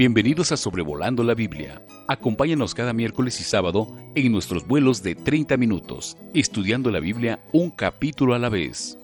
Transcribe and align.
Bienvenidos 0.00 0.50
a 0.50 0.56
Sobrevolando 0.56 1.22
la 1.24 1.34
Biblia. 1.34 1.82
Acompáñanos 2.08 2.74
cada 2.74 2.94
miércoles 2.94 3.38
y 3.38 3.44
sábado 3.44 3.94
en 4.14 4.32
nuestros 4.32 4.66
vuelos 4.66 5.02
de 5.02 5.14
30 5.14 5.58
minutos, 5.58 6.16
estudiando 6.32 6.90
la 6.90 7.00
Biblia 7.00 7.38
un 7.52 7.68
capítulo 7.70 8.32
a 8.32 8.38
la 8.38 8.48
vez. 8.48 8.96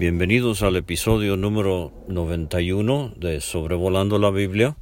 Bienvenidos 0.00 0.64
al 0.64 0.74
episodio 0.74 1.36
número 1.36 1.92
91 2.08 3.12
de 3.18 3.40
Sobrevolando 3.40 4.18
la 4.18 4.30
Biblia, 4.30 4.74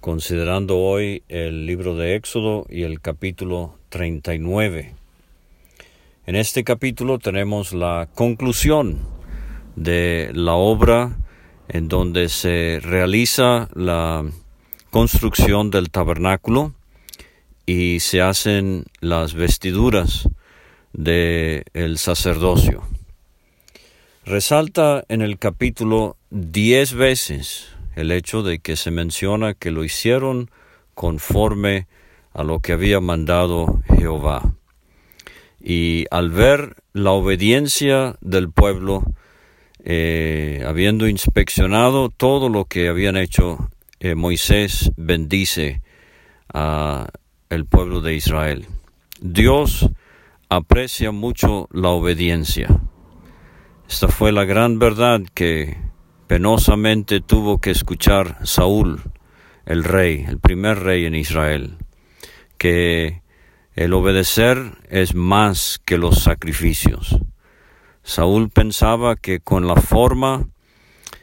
considerando 0.00 0.78
hoy 0.78 1.24
el 1.28 1.66
libro 1.66 1.96
de 1.96 2.14
Éxodo 2.14 2.64
y 2.70 2.84
el 2.84 3.00
capítulo 3.00 3.74
39. 3.88 4.94
En 6.26 6.36
este 6.36 6.62
capítulo 6.62 7.18
tenemos 7.18 7.72
la 7.72 8.08
conclusión 8.14 9.18
de 9.80 10.30
la 10.34 10.52
obra 10.52 11.16
en 11.68 11.88
donde 11.88 12.28
se 12.28 12.80
realiza 12.82 13.70
la 13.74 14.26
construcción 14.90 15.70
del 15.70 15.90
tabernáculo 15.90 16.74
y 17.64 18.00
se 18.00 18.20
hacen 18.20 18.84
las 19.00 19.32
vestiduras 19.32 20.28
del 20.92 21.64
el 21.72 21.96
sacerdocio. 21.96 22.82
Resalta 24.26 25.02
en 25.08 25.22
el 25.22 25.38
capítulo 25.38 26.18
diez 26.28 26.92
veces 26.92 27.68
el 27.96 28.12
hecho 28.12 28.42
de 28.42 28.58
que 28.58 28.76
se 28.76 28.90
menciona 28.90 29.54
que 29.54 29.70
lo 29.70 29.82
hicieron 29.82 30.50
conforme 30.94 31.86
a 32.34 32.44
lo 32.44 32.60
que 32.60 32.74
había 32.74 33.00
mandado 33.00 33.80
Jehová. 33.96 34.52
Y 35.58 36.04
al 36.10 36.28
ver 36.28 36.76
la 36.92 37.12
obediencia 37.12 38.16
del 38.20 38.50
pueblo, 38.50 39.04
eh, 39.84 40.62
habiendo 40.66 41.08
inspeccionado 41.08 42.10
todo 42.10 42.48
lo 42.48 42.66
que 42.66 42.88
habían 42.88 43.16
hecho, 43.16 43.70
eh, 43.98 44.14
Moisés 44.14 44.92
bendice 44.96 45.82
a 46.52 47.08
el 47.48 47.66
pueblo 47.66 48.00
de 48.00 48.14
Israel. 48.14 48.66
Dios 49.20 49.90
aprecia 50.48 51.12
mucho 51.12 51.68
la 51.72 51.90
obediencia. 51.90 52.68
Esta 53.88 54.08
fue 54.08 54.32
la 54.32 54.44
gran 54.44 54.78
verdad 54.78 55.20
que 55.34 55.76
penosamente 56.26 57.20
tuvo 57.20 57.58
que 57.58 57.70
escuchar 57.70 58.38
Saúl, 58.44 59.02
el 59.66 59.84
rey, 59.84 60.24
el 60.28 60.38
primer 60.38 60.78
rey 60.78 61.06
en 61.06 61.14
Israel, 61.14 61.78
que 62.56 63.22
el 63.74 63.92
obedecer 63.92 64.78
es 64.88 65.14
más 65.14 65.80
que 65.84 65.98
los 65.98 66.22
sacrificios. 66.22 67.18
Saúl 68.10 68.50
pensaba 68.50 69.14
que 69.14 69.38
con 69.38 69.68
la 69.68 69.76
forma 69.76 70.48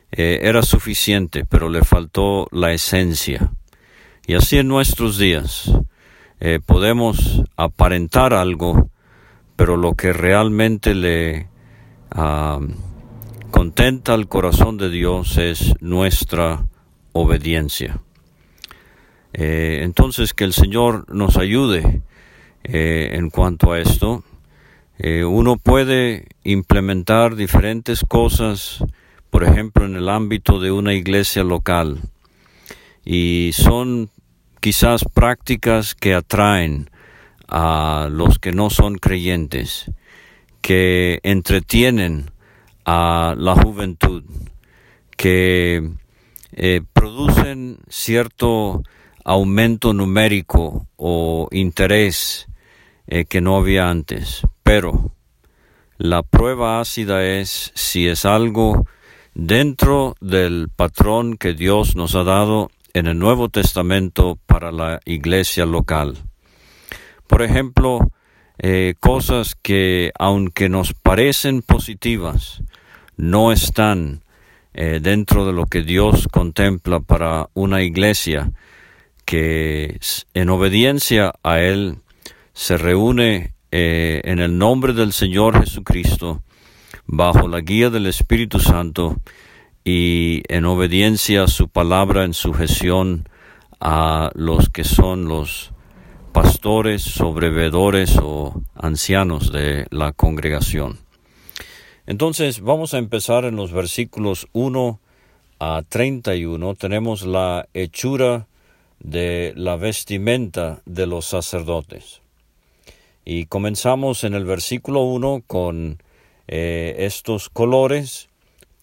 eh, 0.09 0.39
era 0.43 0.61
suficiente, 0.61 1.43
pero 1.43 1.67
le 1.67 1.83
faltó 1.83 2.47
la 2.49 2.71
esencia. 2.71 3.51
Y 4.25 4.35
así 4.35 4.57
en 4.57 4.69
nuestros 4.69 5.17
días 5.17 5.69
eh, 6.39 6.61
podemos 6.65 7.43
aparentar 7.57 8.33
algo, 8.33 8.89
pero 9.57 9.75
lo 9.75 9.95
que 9.95 10.13
realmente 10.13 10.95
le 10.95 11.49
ah, 12.11 12.61
contenta 13.51 14.13
al 14.13 14.29
corazón 14.29 14.77
de 14.77 14.89
Dios 14.89 15.37
es 15.37 15.73
nuestra 15.81 16.67
obediencia. 17.11 17.99
Eh, 19.33 19.81
entonces 19.81 20.33
que 20.33 20.45
el 20.45 20.53
Señor 20.53 21.13
nos 21.13 21.35
ayude 21.35 22.01
en 22.63 23.29
cuanto 23.29 23.73
a 23.73 23.79
esto. 23.79 24.23
Eh, 24.99 25.23
uno 25.23 25.57
puede 25.57 26.27
implementar 26.43 27.35
diferentes 27.35 28.03
cosas, 28.07 28.83
por 29.29 29.43
ejemplo, 29.43 29.85
en 29.85 29.95
el 29.95 30.09
ámbito 30.09 30.59
de 30.59 30.71
una 30.71 30.93
iglesia 30.93 31.43
local, 31.43 31.99
y 33.05 33.51
son 33.53 34.09
quizás 34.59 35.05
prácticas 35.13 35.93
que 35.93 36.15
atraen 36.15 36.89
a 37.47 38.09
los 38.11 38.39
que 38.39 38.51
no 38.51 38.71
son 38.71 38.97
creyentes, 38.97 39.91
que 40.61 41.19
entretienen 41.21 42.31
a 42.83 43.35
la 43.37 43.53
juventud, 43.53 44.23
que 45.15 45.91
eh, 46.53 46.81
producen 46.93 47.77
cierto 47.87 48.81
aumento 49.23 49.93
numérico 49.93 50.87
o 50.95 51.49
interés 51.51 52.47
eh, 53.07 53.25
que 53.25 53.41
no 53.41 53.57
había 53.57 53.89
antes. 53.89 54.41
Pero 54.63 55.11
la 55.97 56.23
prueba 56.23 56.79
ácida 56.79 57.25
es 57.25 57.71
si 57.75 58.07
es 58.07 58.25
algo 58.25 58.85
dentro 59.33 60.15
del 60.19 60.69
patrón 60.75 61.37
que 61.37 61.53
Dios 61.53 61.95
nos 61.95 62.15
ha 62.15 62.23
dado 62.23 62.69
en 62.93 63.07
el 63.07 63.19
Nuevo 63.19 63.49
Testamento 63.49 64.37
para 64.45 64.71
la 64.71 64.99
iglesia 65.05 65.65
local. 65.65 66.17
Por 67.27 67.43
ejemplo, 67.43 68.11
eh, 68.57 68.95
cosas 68.99 69.55
que 69.55 70.11
aunque 70.17 70.69
nos 70.69 70.93
parecen 70.93 71.61
positivas, 71.61 72.63
no 73.15 73.51
están 73.51 74.23
eh, 74.73 74.99
dentro 75.01 75.45
de 75.45 75.53
lo 75.53 75.65
que 75.65 75.81
Dios 75.81 76.27
contempla 76.27 76.99
para 76.99 77.49
una 77.53 77.83
iglesia 77.83 78.51
que 79.25 79.99
en 80.33 80.49
obediencia 80.49 81.33
a 81.43 81.59
Él 81.59 81.97
se 82.57 82.75
reúne 82.75 83.53
eh, 83.69 84.19
en 84.23 84.39
el 84.39 84.57
nombre 84.57 84.93
del 84.93 85.13
Señor 85.13 85.59
Jesucristo, 85.59 86.41
bajo 87.05 87.47
la 87.47 87.61
guía 87.61 87.91
del 87.91 88.07
Espíritu 88.07 88.59
Santo 88.59 89.17
y 89.85 90.41
en 90.47 90.65
obediencia 90.65 91.43
a 91.43 91.47
su 91.47 91.69
palabra, 91.69 92.23
en 92.23 92.33
sujeción 92.33 93.29
a 93.79 94.31
los 94.33 94.69
que 94.69 94.83
son 94.83 95.27
los 95.27 95.71
pastores, 96.33 97.03
sobrevedores 97.03 98.17
o 98.19 98.63
ancianos 98.73 99.51
de 99.51 99.85
la 99.91 100.11
congregación. 100.11 100.97
Entonces 102.07 102.61
vamos 102.61 102.95
a 102.95 102.97
empezar 102.97 103.45
en 103.45 103.55
los 103.55 103.71
versículos 103.71 104.47
1 104.53 104.99
a 105.59 105.83
31. 105.87 106.73
Tenemos 106.73 107.23
la 107.23 107.69
hechura 107.75 108.47
de 108.99 109.53
la 109.55 109.75
vestimenta 109.75 110.81
de 110.87 111.05
los 111.05 111.25
sacerdotes. 111.25 112.23
Y 113.29 113.47
comenzamos 113.47 114.23
en 114.23 114.35
el 114.35 114.45
versículo 114.45 115.01
1 115.01 115.43
con 115.47 116.01
eh, 116.47 116.95
estos 116.99 117.49
colores 117.49 118.29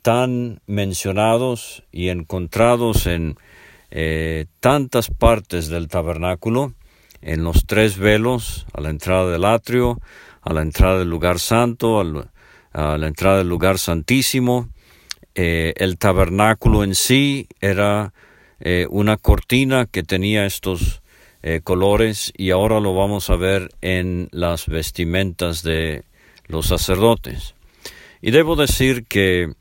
tan 0.03 0.61
mencionados 0.67 1.83
y 1.91 2.11
encontrados 2.11 3.07
en 3.07 3.37
eh, 3.91 4.45
tantas 4.61 5.09
partes 5.09 5.69
del 5.69 5.89
tabernáculo, 5.89 6.75
en 7.23 7.43
los 7.43 7.65
tres 7.65 7.97
velos, 7.97 8.67
a 8.75 8.83
la 8.83 8.91
entrada 8.91 9.31
del 9.31 9.47
atrio, 9.47 9.99
a 10.43 10.53
la 10.53 10.61
entrada 10.61 10.99
del 10.99 11.09
lugar 11.09 11.39
santo, 11.39 11.99
a 12.01 12.99
la 12.99 13.07
entrada 13.07 13.39
del 13.39 13.49
lugar 13.49 13.79
santísimo. 13.79 14.69
Eh, 15.35 15.73
el 15.79 15.97
tabernáculo 15.97 16.85
en 16.85 16.95
sí 16.95 17.49
era 17.63 18.13
una 18.91 19.17
cortina 19.17 19.87
que 19.87 20.03
tenía 20.03 20.45
estos 20.47 21.03
eh, 21.47 21.61
colores 21.63 22.33
y 22.39 22.53
ahora 22.53 22.81
lo 22.81 22.95
vamos 22.95 23.29
a 23.29 23.37
ver 23.37 23.69
en 23.83 24.31
las 24.33 24.67
vestimentas 24.67 25.63
de 25.63 26.05
los 26.47 26.69
sacerdotes. 26.69 27.55
Y 28.23 28.31
debo 28.31 28.57
decir 28.57 29.05
que 29.05 29.53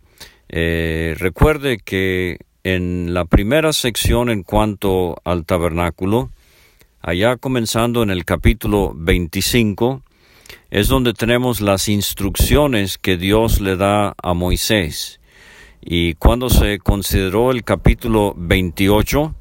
eh, 0.47 1.13
recuerde 1.17 1.79
que 1.79 2.39
en 2.63 3.13
la 3.13 3.25
primera 3.25 3.73
sección 3.73 4.29
en 4.29 4.44
cuanto 4.44 5.17
al 5.25 5.44
tabernáculo, 5.44 6.29
allá 7.01 7.35
comenzando 7.35 8.01
en 8.01 8.11
el 8.11 8.23
capítulo 8.23 8.94
25, 8.95 10.03
es 10.71 10.88
donde 10.88 11.11
tenemos 11.13 11.59
las 11.59 11.89
instrucciones 11.89 12.97
que 12.97 13.18
Dios 13.18 13.59
le 13.59 13.75
da 13.75 14.15
a 14.24 14.33
Moisés. 14.33 15.19
Y 15.81 16.13
cuando 16.13 16.50
se 16.50 16.80
consideró 16.80 17.51
el 17.51 17.65
capítulo 17.65 18.33
28, 18.38 19.35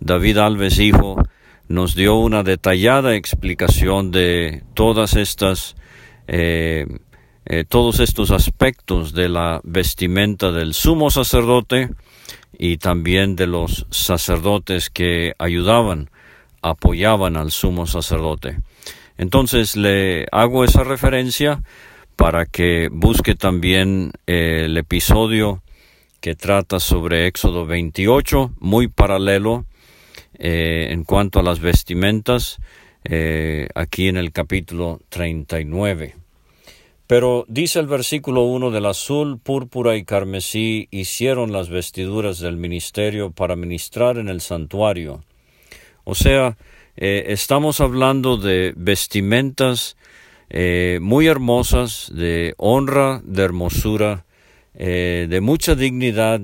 David 0.00 0.38
Alves 0.38 0.78
dijo, 0.78 1.18
nos 1.68 1.94
dio 1.94 2.16
una 2.16 2.42
detallada 2.42 3.14
explicación 3.14 4.10
de 4.10 4.62
todas 4.74 5.16
estas 5.16 5.76
eh, 6.26 6.86
eh, 7.46 7.64
todos 7.68 8.00
estos 8.00 8.30
aspectos 8.30 9.12
de 9.12 9.28
la 9.28 9.60
vestimenta 9.64 10.50
del 10.50 10.72
sumo 10.72 11.10
sacerdote 11.10 11.90
y 12.58 12.78
también 12.78 13.36
de 13.36 13.46
los 13.46 13.86
sacerdotes 13.90 14.88
que 14.88 15.34
ayudaban, 15.38 16.08
apoyaban 16.62 17.36
al 17.36 17.50
sumo 17.50 17.86
sacerdote. 17.86 18.60
Entonces 19.18 19.76
le 19.76 20.26
hago 20.32 20.64
esa 20.64 20.84
referencia 20.84 21.62
para 22.16 22.46
que 22.46 22.88
busque 22.90 23.34
también 23.34 24.12
eh, 24.26 24.62
el 24.64 24.78
episodio 24.78 25.62
que 26.20 26.34
trata 26.34 26.80
sobre 26.80 27.26
Éxodo 27.26 27.66
28, 27.66 28.54
muy 28.58 28.88
paralelo 28.88 29.66
eh, 30.38 30.88
en 30.90 31.04
cuanto 31.04 31.38
a 31.38 31.42
las 31.42 31.60
vestimentas, 31.60 32.58
eh, 33.04 33.68
aquí 33.74 34.08
en 34.08 34.16
el 34.16 34.32
capítulo 34.32 35.00
39. 35.08 36.16
Pero 37.06 37.44
dice 37.48 37.80
el 37.80 37.86
versículo 37.86 38.42
1 38.44 38.70
del 38.70 38.86
azul, 38.86 39.38
púrpura 39.38 39.96
y 39.96 40.04
carmesí 40.04 40.88
hicieron 40.90 41.52
las 41.52 41.68
vestiduras 41.68 42.38
del 42.38 42.56
ministerio 42.56 43.30
para 43.30 43.56
ministrar 43.56 44.18
en 44.18 44.28
el 44.28 44.40
santuario. 44.40 45.22
O 46.04 46.14
sea, 46.14 46.56
eh, 46.96 47.26
estamos 47.28 47.80
hablando 47.80 48.36
de 48.36 48.72
vestimentas 48.76 49.96
muy 51.00 51.26
hermosas, 51.26 52.12
de 52.14 52.54
honra, 52.58 53.20
de 53.24 53.42
hermosura, 53.42 54.24
de 54.74 55.40
mucha 55.42 55.74
dignidad 55.74 56.42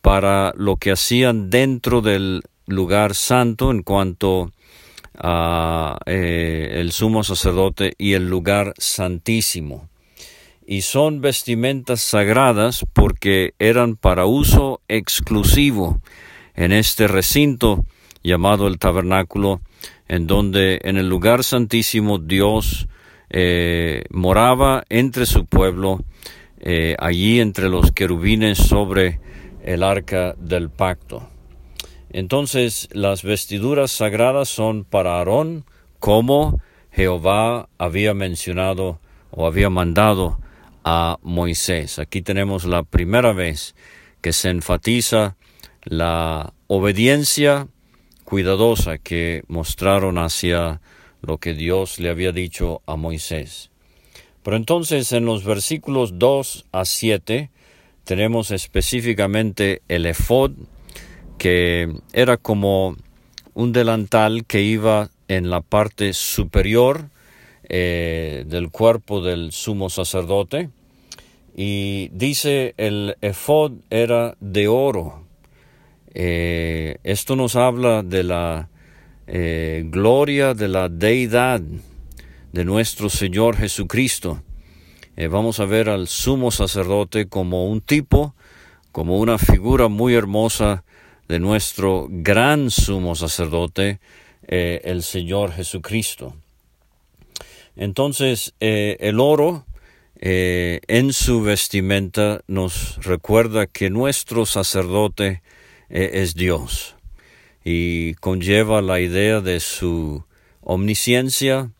para 0.00 0.54
lo 0.56 0.76
que 0.76 0.92
hacían 0.92 1.50
dentro 1.50 2.00
del 2.00 2.42
lugar 2.66 3.14
santo 3.14 3.70
en 3.70 3.82
cuanto 3.82 4.52
a 5.16 5.98
el 6.06 6.90
sumo 6.92 7.22
sacerdote 7.22 7.94
y 7.98 8.14
el 8.14 8.28
lugar 8.28 8.74
santísimo. 8.78 9.88
Y 10.66 10.82
son 10.82 11.20
vestimentas 11.20 12.00
sagradas 12.00 12.84
porque 12.92 13.54
eran 13.58 13.96
para 13.96 14.26
uso 14.26 14.80
exclusivo 14.88 16.00
en 16.54 16.72
este 16.72 17.06
recinto 17.06 17.84
llamado 18.22 18.66
el 18.66 18.78
tabernáculo 18.78 19.60
en 20.08 20.26
donde 20.26 20.80
en 20.84 20.96
el 20.96 21.08
lugar 21.08 21.44
santísimo 21.44 22.18
Dios 22.18 22.88
eh, 23.30 24.04
moraba 24.10 24.84
entre 24.88 25.26
su 25.26 25.46
pueblo, 25.46 26.04
eh, 26.60 26.94
allí 26.98 27.40
entre 27.40 27.68
los 27.68 27.92
querubines 27.92 28.58
sobre 28.58 29.20
el 29.64 29.82
arca 29.82 30.34
del 30.38 30.70
pacto. 30.70 31.28
Entonces 32.14 32.88
las 32.92 33.24
vestiduras 33.24 33.90
sagradas 33.90 34.48
son 34.48 34.84
para 34.84 35.18
Aarón, 35.18 35.64
como 35.98 36.60
Jehová 36.92 37.68
había 37.76 38.14
mencionado 38.14 39.00
o 39.32 39.48
había 39.48 39.68
mandado 39.68 40.38
a 40.84 41.18
Moisés. 41.22 41.98
Aquí 41.98 42.22
tenemos 42.22 42.66
la 42.66 42.84
primera 42.84 43.32
vez 43.32 43.74
que 44.20 44.32
se 44.32 44.50
enfatiza 44.50 45.36
la 45.82 46.52
obediencia 46.68 47.66
cuidadosa 48.22 48.98
que 48.98 49.42
mostraron 49.48 50.16
hacia 50.16 50.80
lo 51.20 51.38
que 51.38 51.52
Dios 51.52 51.98
le 51.98 52.10
había 52.10 52.30
dicho 52.30 52.80
a 52.86 52.94
Moisés. 52.94 53.72
Pero 54.44 54.56
entonces 54.56 55.10
en 55.10 55.24
los 55.24 55.42
versículos 55.42 56.16
2 56.20 56.66
a 56.70 56.84
7 56.84 57.50
tenemos 58.04 58.52
específicamente 58.52 59.82
el 59.88 60.06
efod, 60.06 60.52
que 61.38 61.92
era 62.12 62.36
como 62.36 62.96
un 63.54 63.72
delantal 63.72 64.44
que 64.44 64.62
iba 64.62 65.10
en 65.28 65.50
la 65.50 65.60
parte 65.60 66.12
superior 66.12 67.08
eh, 67.68 68.44
del 68.46 68.70
cuerpo 68.70 69.22
del 69.22 69.52
sumo 69.52 69.88
sacerdote. 69.88 70.70
Y 71.56 72.08
dice 72.08 72.74
el 72.76 73.16
efod 73.20 73.72
era 73.90 74.36
de 74.40 74.68
oro, 74.68 75.24
eh, 76.12 76.98
esto 77.04 77.36
nos 77.36 77.56
habla 77.56 78.02
de 78.02 78.24
la 78.24 78.68
eh, 79.26 79.84
gloria 79.86 80.54
de 80.54 80.68
la 80.68 80.88
deidad 80.88 81.60
de 82.52 82.64
nuestro 82.64 83.08
Señor 83.08 83.56
Jesucristo. 83.56 84.42
Vamos 85.30 85.60
a 85.60 85.64
ver 85.64 85.88
al 85.88 86.08
sumo 86.08 86.50
sacerdote 86.50 87.28
como 87.28 87.68
un 87.68 87.80
tipo, 87.80 88.34
como 88.90 89.18
una 89.18 89.38
figura 89.38 89.86
muy 89.86 90.14
hermosa 90.14 90.82
de 91.28 91.38
nuestro 91.38 92.06
gran 92.10 92.70
sumo 92.70 93.14
sacerdote, 93.14 94.00
el 94.46 95.02
Señor 95.02 95.52
Jesucristo. 95.52 96.34
Entonces, 97.76 98.54
el 98.60 99.20
oro 99.20 99.66
en 100.20 101.12
su 101.12 101.42
vestimenta 101.42 102.42
nos 102.46 102.96
recuerda 103.04 103.66
que 103.66 103.90
nuestro 103.90 104.46
sacerdote 104.46 105.42
es 105.88 106.34
Dios 106.34 106.94
y 107.64 108.14
conlleva 108.14 108.82
la 108.82 109.00
idea 109.00 109.40
de 109.40 109.60
su 109.60 110.24
omnisciencia, 110.60 111.70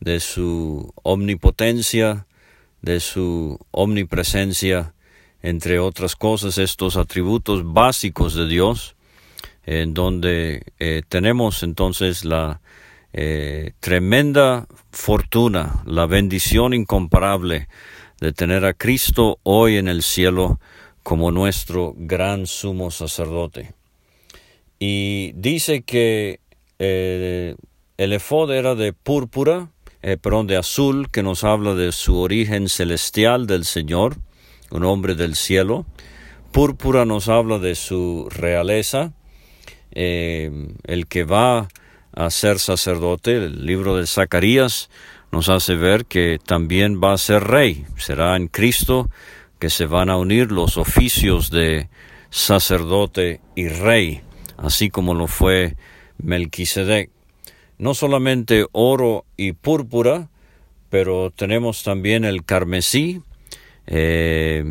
de 0.00 0.20
su 0.20 0.92
omnipotencia, 1.02 2.26
de 2.82 3.00
su 3.00 3.58
omnipresencia, 3.70 4.94
entre 5.42 5.80
otras 5.80 6.14
cosas, 6.14 6.56
estos 6.58 6.96
atributos 6.96 7.72
básicos 7.72 8.34
de 8.34 8.46
Dios, 8.46 8.94
en 9.66 9.92
donde 9.92 10.62
eh, 10.78 11.02
tenemos 11.08 11.62
entonces 11.62 12.24
la 12.24 12.60
eh, 13.12 13.72
tremenda 13.80 14.66
fortuna, 14.92 15.82
la 15.84 16.06
bendición 16.06 16.74
incomparable 16.74 17.68
de 18.20 18.32
tener 18.32 18.64
a 18.64 18.72
Cristo 18.72 19.38
hoy 19.42 19.76
en 19.76 19.88
el 19.88 20.02
cielo 20.02 20.60
como 21.02 21.32
nuestro 21.32 21.94
gran 21.96 22.46
sumo 22.46 22.92
sacerdote. 22.92 23.74
Y 24.78 25.32
dice 25.34 25.82
que 25.82 26.40
eh, 26.78 27.56
el 27.96 28.12
efod 28.12 28.52
era 28.52 28.76
de 28.76 28.92
púrpura, 28.92 29.70
perdón, 30.00 30.48
de 30.48 30.56
azul, 30.56 31.08
que 31.10 31.22
nos 31.22 31.44
habla 31.44 31.74
de 31.74 31.92
su 31.92 32.18
origen 32.18 32.68
celestial 32.68 33.46
del 33.46 33.64
Señor, 33.64 34.16
un 34.72 34.84
hombre 34.84 35.14
del 35.14 35.36
cielo. 35.36 35.86
Púrpura 36.50 37.04
nos 37.04 37.28
habla 37.28 37.58
de 37.58 37.74
su 37.74 38.28
realeza, 38.30 39.12
eh, 39.92 40.50
el 40.84 41.06
que 41.06 41.24
va 41.24 41.68
a 42.14 42.30
ser 42.30 42.58
sacerdote, 42.58 43.36
el 43.36 43.64
libro 43.64 43.96
de 43.96 44.06
Zacarías 44.06 44.90
nos 45.30 45.48
hace 45.48 45.76
ver 45.76 46.04
que 46.04 46.38
también 46.44 47.00
va 47.02 47.14
a 47.14 47.18
ser 47.18 47.44
rey, 47.44 47.86
será 47.96 48.36
en 48.36 48.48
Cristo 48.48 49.08
que 49.58 49.70
se 49.70 49.86
van 49.86 50.10
a 50.10 50.18
unir 50.18 50.52
los 50.52 50.76
oficios 50.76 51.50
de 51.50 51.88
sacerdote 52.30 53.40
y 53.54 53.68
rey, 53.68 54.20
así 54.58 54.90
como 54.90 55.14
lo 55.14 55.26
fue 55.26 55.76
Melquisedec. 56.18 57.10
No 57.78 57.94
solamente 57.94 58.66
oro 58.72 59.24
y 59.36 59.52
púrpura, 59.52 60.28
pero 60.90 61.30
tenemos 61.30 61.82
también 61.82 62.24
el 62.24 62.44
carmesí, 62.44 63.22
eh, 63.94 64.64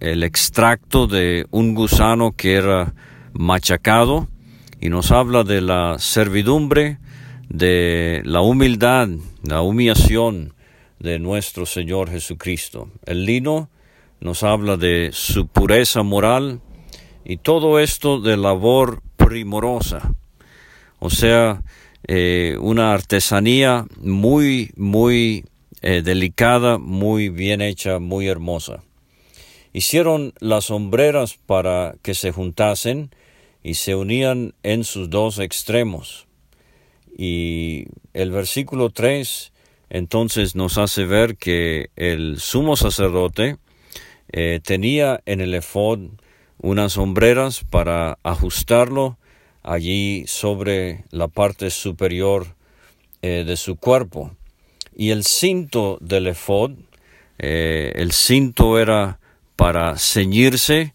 el 0.00 0.22
extracto 0.22 1.06
de 1.06 1.46
un 1.50 1.74
gusano 1.74 2.32
que 2.32 2.54
era 2.54 2.94
machacado 3.34 4.26
y 4.80 4.88
nos 4.88 5.10
habla 5.10 5.44
de 5.44 5.60
la 5.60 5.98
servidumbre, 5.98 6.96
de 7.50 8.22
la 8.24 8.40
humildad, 8.40 9.08
la 9.42 9.60
humillación 9.60 10.54
de 10.98 11.18
nuestro 11.18 11.66
Señor 11.66 12.08
Jesucristo. 12.08 12.88
El 13.04 13.26
lino 13.26 13.68
nos 14.20 14.42
habla 14.42 14.78
de 14.78 15.10
su 15.12 15.46
pureza 15.46 16.02
moral 16.02 16.62
y 17.22 17.36
todo 17.36 17.78
esto 17.78 18.18
de 18.18 18.38
labor 18.38 19.02
primorosa, 19.16 20.14
o 21.00 21.10
sea, 21.10 21.60
eh, 22.06 22.56
una 22.60 22.94
artesanía 22.94 23.84
muy, 24.00 24.70
muy 24.74 25.44
eh, 25.86 26.00
delicada, 26.00 26.78
muy 26.78 27.28
bien 27.28 27.60
hecha, 27.60 27.98
muy 27.98 28.26
hermosa. 28.26 28.82
Hicieron 29.74 30.32
las 30.40 30.64
sombreras 30.64 31.36
para 31.36 31.96
que 32.00 32.14
se 32.14 32.32
juntasen 32.32 33.10
y 33.62 33.74
se 33.74 33.94
unían 33.94 34.54
en 34.62 34.84
sus 34.84 35.10
dos 35.10 35.38
extremos. 35.38 36.26
Y 37.18 37.84
el 38.14 38.30
versículo 38.30 38.88
3 38.88 39.52
entonces 39.90 40.56
nos 40.56 40.78
hace 40.78 41.04
ver 41.04 41.36
que 41.36 41.90
el 41.96 42.40
sumo 42.40 42.76
sacerdote 42.76 43.58
eh, 44.32 44.60
tenía 44.64 45.20
en 45.26 45.42
el 45.42 45.52
efod 45.52 46.00
unas 46.62 46.94
sombreras 46.94 47.62
para 47.68 48.18
ajustarlo 48.22 49.18
allí 49.62 50.24
sobre 50.28 51.04
la 51.10 51.28
parte 51.28 51.68
superior 51.68 52.46
eh, 53.20 53.44
de 53.46 53.58
su 53.58 53.76
cuerpo. 53.76 54.34
Y 54.96 55.10
el 55.10 55.24
cinto 55.24 55.98
del 56.00 56.28
efod, 56.28 56.72
eh, 57.38 57.92
el 57.96 58.12
cinto 58.12 58.78
era 58.78 59.18
para 59.56 59.96
ceñirse, 59.98 60.94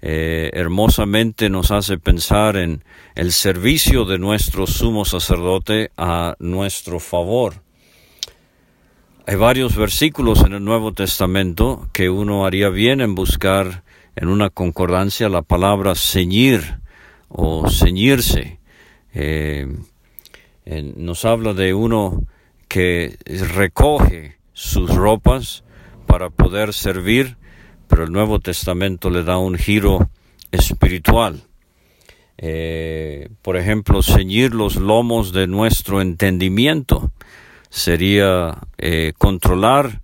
hermosamente 0.00 1.50
nos 1.50 1.72
hace 1.72 1.98
pensar 1.98 2.56
en 2.56 2.84
el 3.16 3.32
servicio 3.32 4.04
de 4.04 4.18
nuestro 4.18 4.66
sumo 4.68 5.04
sacerdote 5.04 5.90
a 5.96 6.36
nuestro 6.38 7.00
favor. 7.00 7.62
Hay 9.28 9.36
varios 9.36 9.76
versículos 9.76 10.42
en 10.42 10.54
el 10.54 10.64
Nuevo 10.64 10.92
Testamento 10.92 11.86
que 11.92 12.08
uno 12.08 12.46
haría 12.46 12.70
bien 12.70 13.02
en 13.02 13.14
buscar 13.14 13.82
en 14.16 14.28
una 14.28 14.48
concordancia 14.48 15.28
la 15.28 15.42
palabra 15.42 15.94
ceñir 15.94 16.78
o 17.28 17.68
ceñirse. 17.68 18.58
Eh, 19.12 19.66
nos 20.96 21.26
habla 21.26 21.52
de 21.52 21.74
uno 21.74 22.22
que 22.68 23.16
recoge 23.26 24.38
sus 24.52 24.94
ropas 24.94 25.64
para 26.06 26.30
poder 26.30 26.72
servir, 26.74 27.36
pero 27.88 28.04
el 28.04 28.12
Nuevo 28.12 28.38
Testamento 28.40 29.10
le 29.10 29.22
da 29.24 29.38
un 29.38 29.56
giro 29.56 30.10
espiritual. 30.52 31.42
Eh, 32.36 33.30
por 33.42 33.56
ejemplo, 33.56 34.02
ceñir 34.02 34.54
los 34.54 34.76
lomos 34.76 35.32
de 35.32 35.46
nuestro 35.46 36.00
entendimiento 36.00 37.10
sería 37.70 38.58
eh, 38.78 39.12
controlar 39.18 40.02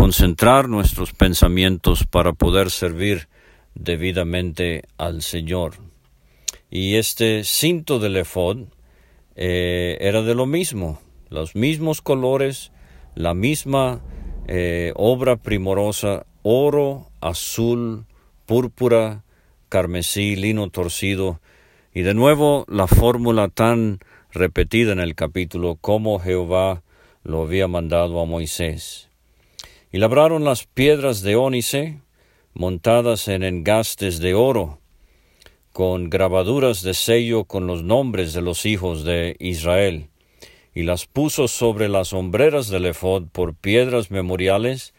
concentrar 0.00 0.68
nuestros 0.68 1.12
pensamientos 1.12 2.06
para 2.06 2.32
poder 2.32 2.70
servir 2.70 3.28
debidamente 3.74 4.84
al 4.96 5.20
Señor. 5.20 5.74
Y 6.70 6.94
este 6.94 7.44
cinto 7.44 7.98
del 7.98 8.16
efod 8.16 8.60
eh, 9.36 9.98
era 10.00 10.22
de 10.22 10.34
lo 10.34 10.46
mismo, 10.46 11.02
los 11.30 11.54
mismos 11.54 12.02
colores, 12.02 12.72
la 13.14 13.34
misma 13.34 14.02
eh, 14.46 14.92
obra 14.96 15.36
primorosa, 15.36 16.26
oro, 16.42 17.08
azul, 17.20 18.04
púrpura, 18.46 19.24
carmesí, 19.68 20.36
lino 20.36 20.68
torcido, 20.70 21.40
y 21.94 22.02
de 22.02 22.14
nuevo 22.14 22.66
la 22.68 22.86
fórmula 22.86 23.48
tan 23.48 24.00
repetida 24.32 24.92
en 24.92 25.00
el 25.00 25.14
capítulo 25.14 25.76
como 25.80 26.18
Jehová 26.18 26.82
lo 27.22 27.42
había 27.42 27.68
mandado 27.68 28.20
a 28.20 28.26
Moisés. 28.26 29.08
Y 29.92 29.98
labraron 29.98 30.44
las 30.44 30.66
piedras 30.66 31.22
de 31.22 31.36
ónice, 31.36 32.00
montadas 32.54 33.28
en 33.28 33.42
engastes 33.42 34.18
de 34.18 34.34
oro, 34.34 34.78
con 35.72 36.10
grabaduras 36.10 36.82
de 36.82 36.94
sello 36.94 37.44
con 37.44 37.66
los 37.66 37.82
nombres 37.82 38.32
de 38.32 38.42
los 38.42 38.66
hijos 38.66 39.04
de 39.04 39.36
Israel, 39.38 40.09
y 40.74 40.82
las 40.82 41.06
puso 41.06 41.48
sobre 41.48 41.88
las 41.88 42.12
hombreras 42.12 42.68
del 42.68 42.86
ephod 42.86 43.24
por 43.32 43.54
piedras 43.54 44.10
memoriales 44.10 44.94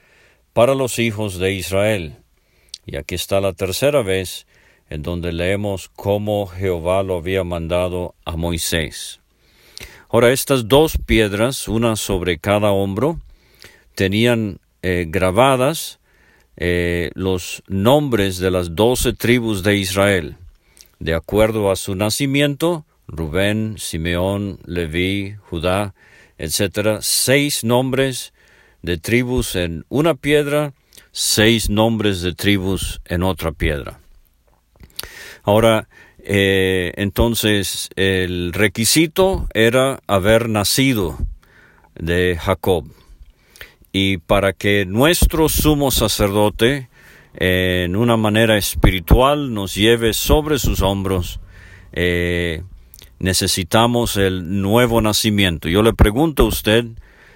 para 0.54 0.76
los 0.76 1.00
hijos 1.00 1.38
de 1.38 1.54
Israel. 1.54 2.18
Y 2.86 2.98
aquí 2.98 3.16
está 3.16 3.40
la 3.40 3.54
tercera 3.54 4.02
vez 4.02 4.48
en 4.90 5.04
donde 5.04 5.32
leemos 5.32 5.90
cómo 5.96 6.48
Jehová 6.48 7.04
lo 7.04 7.18
había 7.18 7.44
mandado 7.44 8.14
a 8.26 8.36
Moisés. 8.36 9.22
Ahora, 10.10 10.34
estas 10.34 10.68
dos 10.68 10.98
piedras, 11.06 11.70
una 11.70 11.96
sobre 11.96 12.38
cada 12.38 12.72
hombro, 12.72 13.22
tenían 13.96 14.60
eh, 14.82 15.06
grabadas 15.08 16.00
eh, 16.58 17.12
los 17.14 17.64
nombres 17.68 18.40
de 18.40 18.52
las 18.52 18.76
doce 18.76 19.14
tribus 19.14 19.64
de 19.64 19.78
Israel, 19.78 20.36
de 21.00 21.14
acuerdo 21.14 21.72
a 21.72 21.78
su 21.78 21.96
nacimiento, 21.96 22.86
Rubén, 23.12 23.76
Simeón, 23.78 24.60
Leví, 24.66 25.36
Judá, 25.50 25.94
etc., 26.38 27.00
seis 27.02 27.64
nombres 27.64 28.34
de 28.82 28.98
tribus 28.98 29.56
en 29.56 29.86
una 29.90 30.16
piedra, 30.16 30.74
seis 31.12 31.70
nombres 31.70 32.22
de 32.22 32.34
tribus 32.34 33.02
en 33.06 33.24
otra 33.24 33.52
piedra. 33.52 34.00
Ahora, 35.44 35.88
eh, 36.24 36.94
entonces, 36.96 37.90
el 37.96 38.54
requisito 38.54 39.48
era 39.54 40.00
haber 40.08 40.50
nacido 40.50 41.18
de 41.96 42.38
Jacob. 42.40 42.86
Y 43.92 44.18
para 44.18 44.54
que 44.54 44.86
nuestro 44.86 45.50
sumo 45.50 45.92
sacerdote, 45.92 46.90
en 47.34 47.96
una 47.96 48.18
manera 48.18 48.58
espiritual, 48.58 49.54
nos 49.54 49.76
lleve 49.76 50.14
sobre 50.14 50.60
sus 50.60 50.82
hombros, 50.82 51.40
eh, 51.92 52.64
necesitamos 53.22 54.18
el 54.18 54.62
nuevo 54.62 55.00
nacimiento. 55.00 55.70
Yo 55.70 55.84
le 55.84 55.94
pregunto 55.94 56.44
a 56.44 56.48
usted 56.48 56.86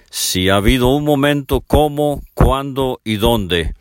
si 0.10 0.50
ha 0.50 0.56
habido 0.56 0.89
un 0.89 1.04
momento, 1.04 1.62
cómo, 1.62 2.22
cuándo 2.34 3.00
y 3.04 3.18
dónde 3.18 3.75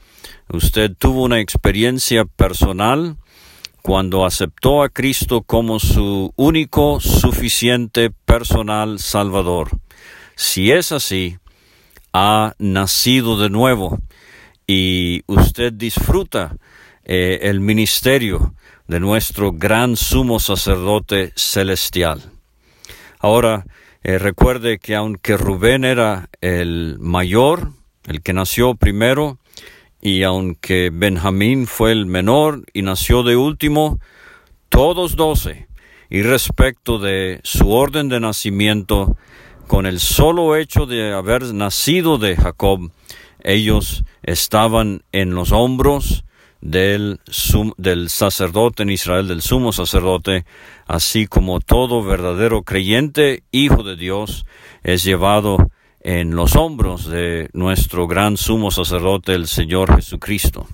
usted 0.48 0.92
tuvo 0.96 1.24
una 1.24 1.40
experiencia 1.40 2.24
personal 2.24 3.16
cuando 3.82 4.26
aceptó 4.26 4.82
a 4.82 4.90
Cristo 4.90 5.42
como 5.42 5.78
su 5.78 6.32
único, 6.36 7.00
suficiente, 7.00 8.10
personal 8.10 8.98
Salvador. 8.98 9.70
Si 10.36 10.70
es 10.70 10.92
así, 10.92 11.38
ha 12.12 12.54
nacido 12.58 13.38
de 13.38 13.50
nuevo 13.50 13.98
y 14.66 15.22
usted 15.26 15.72
disfruta 15.72 16.56
eh, 17.04 17.40
el 17.42 17.60
ministerio 17.60 18.54
de 18.86 19.00
nuestro 19.00 19.52
gran 19.52 19.96
sumo 19.96 20.38
sacerdote 20.38 21.32
celestial. 21.36 22.22
Ahora, 23.18 23.64
eh, 24.02 24.18
recuerde 24.18 24.78
que 24.78 24.94
aunque 24.94 25.36
Rubén 25.36 25.84
era 25.84 26.28
el 26.42 26.98
mayor, 27.00 27.70
el 28.06 28.22
que 28.22 28.34
nació 28.34 28.74
primero, 28.74 29.38
y 30.02 30.22
aunque 30.22 30.90
Benjamín 30.92 31.66
fue 31.66 31.92
el 31.92 32.04
menor 32.04 32.64
y 32.74 32.82
nació 32.82 33.22
de 33.22 33.36
último, 33.36 33.98
todos 34.68 35.16
doce, 35.16 35.66
y 36.10 36.20
respecto 36.20 36.98
de 36.98 37.40
su 37.42 37.70
orden 37.70 38.10
de 38.10 38.20
nacimiento, 38.20 39.16
con 39.66 39.86
el 39.86 39.98
solo 39.98 40.56
hecho 40.56 40.84
de 40.84 41.14
haber 41.14 41.54
nacido 41.54 42.18
de 42.18 42.36
Jacob, 42.36 42.90
ellos 43.42 44.04
estaban 44.22 45.02
en 45.12 45.34
los 45.34 45.52
hombros 45.52 46.24
del, 46.64 47.20
del 47.76 48.08
sacerdote 48.08 48.82
en 48.82 48.90
Israel, 48.90 49.28
del 49.28 49.42
sumo 49.42 49.70
sacerdote, 49.70 50.46
así 50.86 51.26
como 51.26 51.60
todo 51.60 52.02
verdadero 52.02 52.62
creyente, 52.62 53.44
hijo 53.52 53.82
de 53.82 53.96
Dios, 53.96 54.46
es 54.82 55.04
llevado 55.04 55.70
en 56.00 56.34
los 56.34 56.56
hombros 56.56 57.06
de 57.06 57.50
nuestro 57.52 58.06
gran 58.06 58.38
sumo 58.38 58.70
sacerdote, 58.70 59.34
el 59.34 59.46
Señor 59.46 59.94
Jesucristo. 59.94 60.66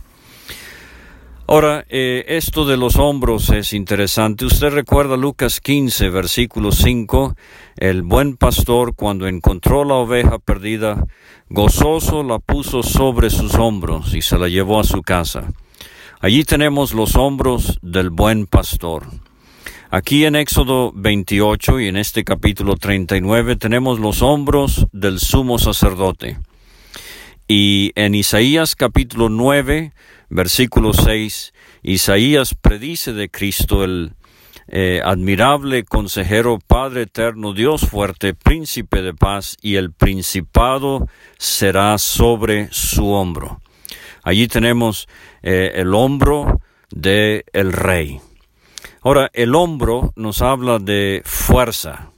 Ahora, 1.48 1.84
eh, 1.88 2.24
esto 2.28 2.64
de 2.64 2.76
los 2.76 2.94
hombros 2.94 3.50
es 3.50 3.72
interesante. 3.72 4.44
Usted 4.44 4.70
recuerda 4.70 5.16
Lucas 5.16 5.60
15, 5.60 6.08
versículo 6.08 6.70
5, 6.70 7.34
el 7.78 8.02
buen 8.02 8.36
pastor 8.36 8.94
cuando 8.94 9.26
encontró 9.26 9.84
la 9.84 9.94
oveja 9.94 10.38
perdida, 10.38 11.04
gozoso 11.48 12.22
la 12.22 12.38
puso 12.38 12.84
sobre 12.84 13.30
sus 13.30 13.56
hombros 13.56 14.14
y 14.14 14.22
se 14.22 14.38
la 14.38 14.46
llevó 14.46 14.78
a 14.78 14.84
su 14.84 15.02
casa. 15.02 15.48
Allí 16.22 16.44
tenemos 16.44 16.92
los 16.92 17.16
hombros 17.16 17.78
del 17.80 18.10
buen 18.10 18.46
pastor. 18.46 19.06
Aquí 19.88 20.26
en 20.26 20.36
Éxodo 20.36 20.92
28 20.94 21.80
y 21.80 21.88
en 21.88 21.96
este 21.96 22.24
capítulo 22.24 22.76
39 22.76 23.56
tenemos 23.56 23.98
los 23.98 24.20
hombros 24.20 24.86
del 24.92 25.18
sumo 25.18 25.58
sacerdote. 25.58 26.38
Y 27.48 27.92
en 27.94 28.14
Isaías 28.14 28.76
capítulo 28.76 29.30
9, 29.30 29.94
versículo 30.28 30.92
6, 30.92 31.54
Isaías 31.84 32.54
predice 32.54 33.14
de 33.14 33.30
Cristo 33.30 33.82
el 33.82 34.12
eh, 34.68 35.00
admirable 35.02 35.84
consejero, 35.84 36.58
Padre 36.58 37.02
eterno, 37.02 37.54
Dios 37.54 37.88
fuerte, 37.88 38.34
príncipe 38.34 39.00
de 39.00 39.14
paz, 39.14 39.56
y 39.62 39.76
el 39.76 39.90
principado 39.90 41.08
será 41.38 41.96
sobre 41.96 42.68
su 42.72 43.08
hombro. 43.08 43.62
Allí 44.22 44.48
tenemos 44.48 45.08
eh, 45.42 45.72
el 45.76 45.94
hombro 45.94 46.60
del 46.90 47.44
el 47.52 47.72
rey. 47.72 48.20
Ahora, 49.02 49.30
el 49.32 49.54
hombro 49.54 50.12
nos 50.16 50.42
habla 50.42 50.78
de 50.78 51.22
fuerza. 51.24 52.10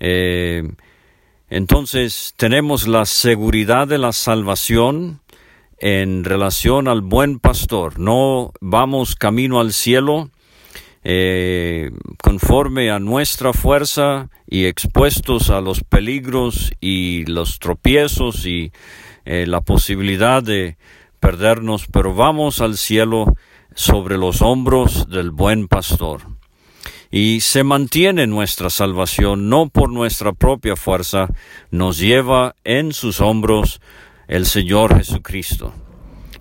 Eh, 0.00 0.62
entonces, 1.50 2.34
tenemos 2.36 2.88
la 2.88 3.04
seguridad 3.04 3.86
de 3.86 3.98
la 3.98 4.12
salvación 4.12 5.20
en 5.78 6.24
relación 6.24 6.88
al 6.88 7.02
buen 7.02 7.38
pastor. 7.38 7.98
No 7.98 8.52
vamos 8.60 9.16
camino 9.16 9.60
al 9.60 9.72
cielo 9.72 10.30
eh, 11.04 11.90
conforme 12.22 12.90
a 12.90 13.00
nuestra 13.00 13.52
fuerza 13.52 14.30
y 14.46 14.64
expuestos 14.64 15.50
a 15.50 15.60
los 15.60 15.82
peligros 15.82 16.72
y 16.80 17.26
los 17.26 17.58
tropiezos 17.58 18.46
y 18.46 18.72
la 19.24 19.60
posibilidad 19.60 20.42
de 20.42 20.76
perdernos, 21.22 21.86
pero 21.86 22.14
vamos 22.14 22.60
al 22.60 22.76
cielo 22.76 23.36
sobre 23.76 24.18
los 24.18 24.42
hombros 24.42 25.08
del 25.08 25.30
buen 25.30 25.68
pastor. 25.68 26.22
Y 27.12 27.42
se 27.42 27.62
mantiene 27.62 28.26
nuestra 28.26 28.70
salvación 28.70 29.48
no 29.48 29.68
por 29.68 29.88
nuestra 29.88 30.32
propia 30.32 30.74
fuerza, 30.74 31.28
nos 31.70 31.98
lleva 31.98 32.56
en 32.64 32.92
sus 32.92 33.20
hombros 33.20 33.80
el 34.26 34.46
Señor 34.46 34.96
Jesucristo. 34.96 35.72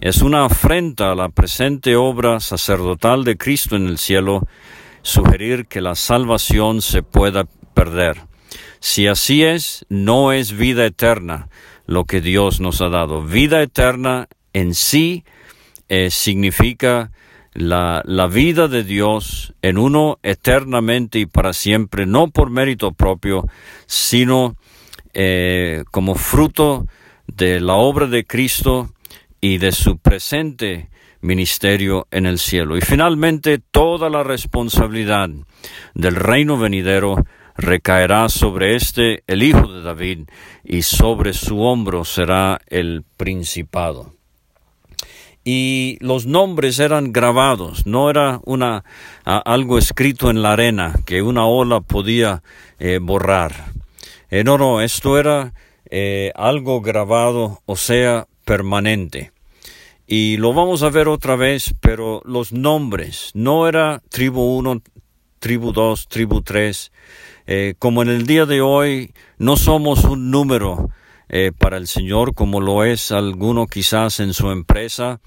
Es 0.01 0.23
una 0.23 0.45
afrenta 0.45 1.11
a 1.11 1.15
la 1.15 1.29
presente 1.29 1.95
obra 1.95 2.39
sacerdotal 2.39 3.23
de 3.23 3.37
Cristo 3.37 3.75
en 3.75 3.85
el 3.85 3.99
cielo 3.99 4.47
sugerir 5.03 5.67
que 5.67 5.81
la 5.81 5.93
salvación 5.93 6.81
se 6.81 7.03
pueda 7.03 7.45
perder. 7.75 8.17
Si 8.79 9.05
así 9.05 9.43
es, 9.43 9.85
no 9.89 10.31
es 10.31 10.57
vida 10.57 10.87
eterna 10.87 11.49
lo 11.85 12.05
que 12.05 12.19
Dios 12.19 12.59
nos 12.59 12.81
ha 12.81 12.89
dado. 12.89 13.21
Vida 13.21 13.61
eterna 13.61 14.27
en 14.53 14.73
sí 14.75 15.23
eh, 15.89 16.09
significa 16.09 17.11
la, 17.53 18.03
vida 18.31 18.67
de 18.67 18.83
Dios 18.83 19.53
en 19.61 19.77
uno 19.77 20.19
eternamente 20.23 21.19
y 21.19 21.25
para 21.25 21.53
siempre, 21.53 22.05
no 22.05 22.29
por 22.29 22.49
mérito 22.49 22.93
propio, 22.93 23.47
sino 23.87 24.55
eh, 25.13 25.83
como 25.91 26.15
fruto 26.15 26.87
de 27.27 27.59
la 27.59 27.73
obra 27.73 28.07
de 28.07 28.25
Cristo 28.25 28.93
y 29.41 29.57
de 29.57 29.71
su 29.71 29.97
presente 29.97 30.89
ministerio 31.21 32.07
en 32.11 32.25
el 32.25 32.39
cielo. 32.39 32.77
Y 32.77 32.81
finalmente, 32.81 33.59
toda 33.59 34.09
la 34.09 34.23
responsabilidad 34.23 35.29
del 35.93 36.15
reino 36.15 36.57
venidero 36.57 37.23
recaerá 37.55 38.29
sobre 38.29 38.75
éste 38.75 39.23
el 39.27 39.43
hijo 39.43 39.71
de 39.71 39.81
David, 39.81 40.29
y 40.63 40.81
sobre 40.83 41.33
su 41.33 41.61
hombro 41.61 42.05
será 42.05 42.59
el 42.67 43.03
principado. 43.17 44.20
Y 45.43 45.97
los 46.01 46.25
nombres 46.25 46.79
eran 46.79 47.11
grabados, 47.11 47.87
no 47.87 48.09
era 48.09 48.39
una, 48.45 48.83
algo 49.25 49.79
escrito 49.79 50.29
en 50.29 50.43
la 50.43 50.53
arena 50.53 50.99
que 51.05 51.23
una 51.23 51.45
ola 51.45 51.81
podía 51.81 52.43
eh, 52.79 52.99
borrar. 53.01 53.71
Eh, 54.29 54.43
no, 54.43 54.57
no, 54.57 54.81
esto 54.81 55.17
era 55.17 55.53
eh, 55.89 56.31
algo 56.35 56.81
grabado, 56.81 57.61
o 57.65 57.75
sea, 57.75 58.27
permanente. 58.45 59.31
Y 60.07 60.37
lo 60.37 60.53
vamos 60.53 60.83
a 60.83 60.89
ver 60.89 61.07
otra 61.07 61.35
vez, 61.35 61.73
pero 61.79 62.21
los 62.25 62.51
nombres, 62.51 63.31
no 63.33 63.67
era 63.67 64.01
tribu 64.09 64.57
1, 64.57 64.81
tribu 65.39 65.73
2, 65.73 66.07
tribu 66.07 66.41
3. 66.41 66.91
Eh, 67.47 67.73
como 67.79 68.01
en 68.01 68.09
el 68.09 68.27
día 68.27 68.45
de 68.45 68.61
hoy 68.61 69.13
no 69.37 69.57
somos 69.57 70.03
un 70.05 70.31
número 70.31 70.89
eh, 71.33 71.53
para 71.57 71.77
el 71.77 71.87
Señor 71.87 72.33
como 72.33 72.59
lo 72.59 72.83
es 72.83 73.13
alguno 73.13 73.65
quizás 73.65 74.19
en 74.19 74.33
su 74.33 74.51
empresa 74.51 75.21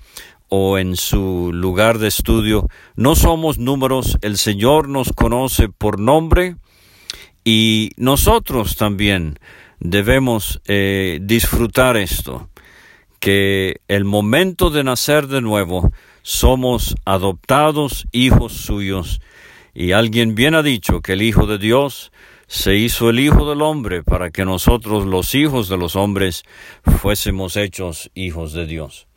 o 0.50 0.76
en 0.76 0.96
su 0.96 1.50
lugar 1.50 1.98
de 1.98 2.08
estudio. 2.08 2.68
No 2.94 3.16
somos 3.16 3.56
números, 3.56 4.18
el 4.20 4.36
Señor 4.36 4.90
nos 4.90 5.14
conoce 5.14 5.70
por 5.70 5.98
nombre 5.98 6.56
y 7.42 7.90
nosotros 7.96 8.76
también 8.76 9.38
debemos 9.80 10.60
eh, 10.66 11.20
disfrutar 11.22 11.96
esto 11.96 12.50
que 13.18 13.80
el 13.88 14.04
momento 14.04 14.68
de 14.68 14.84
nacer 14.84 15.28
de 15.28 15.40
nuevo 15.40 15.90
somos 16.20 16.96
adoptados 17.06 18.06
hijos 18.12 18.52
suyos. 18.52 19.22
Y 19.72 19.92
alguien 19.92 20.34
bien 20.34 20.54
ha 20.54 20.62
dicho 20.62 21.00
que 21.00 21.14
el 21.14 21.22
Hijo 21.22 21.46
de 21.46 21.56
Dios 21.56 22.12
se 22.54 22.76
hizo 22.76 23.10
el 23.10 23.18
Hijo 23.18 23.50
del 23.50 23.62
Hombre 23.62 24.04
para 24.04 24.30
que 24.30 24.44
nosotros 24.44 25.06
los 25.06 25.34
hijos 25.34 25.68
de 25.68 25.76
los 25.76 25.96
hombres 25.96 26.44
fuésemos 27.00 27.56
hechos 27.56 28.12
hijos 28.14 28.52
de 28.52 28.64
Dios. 28.64 29.08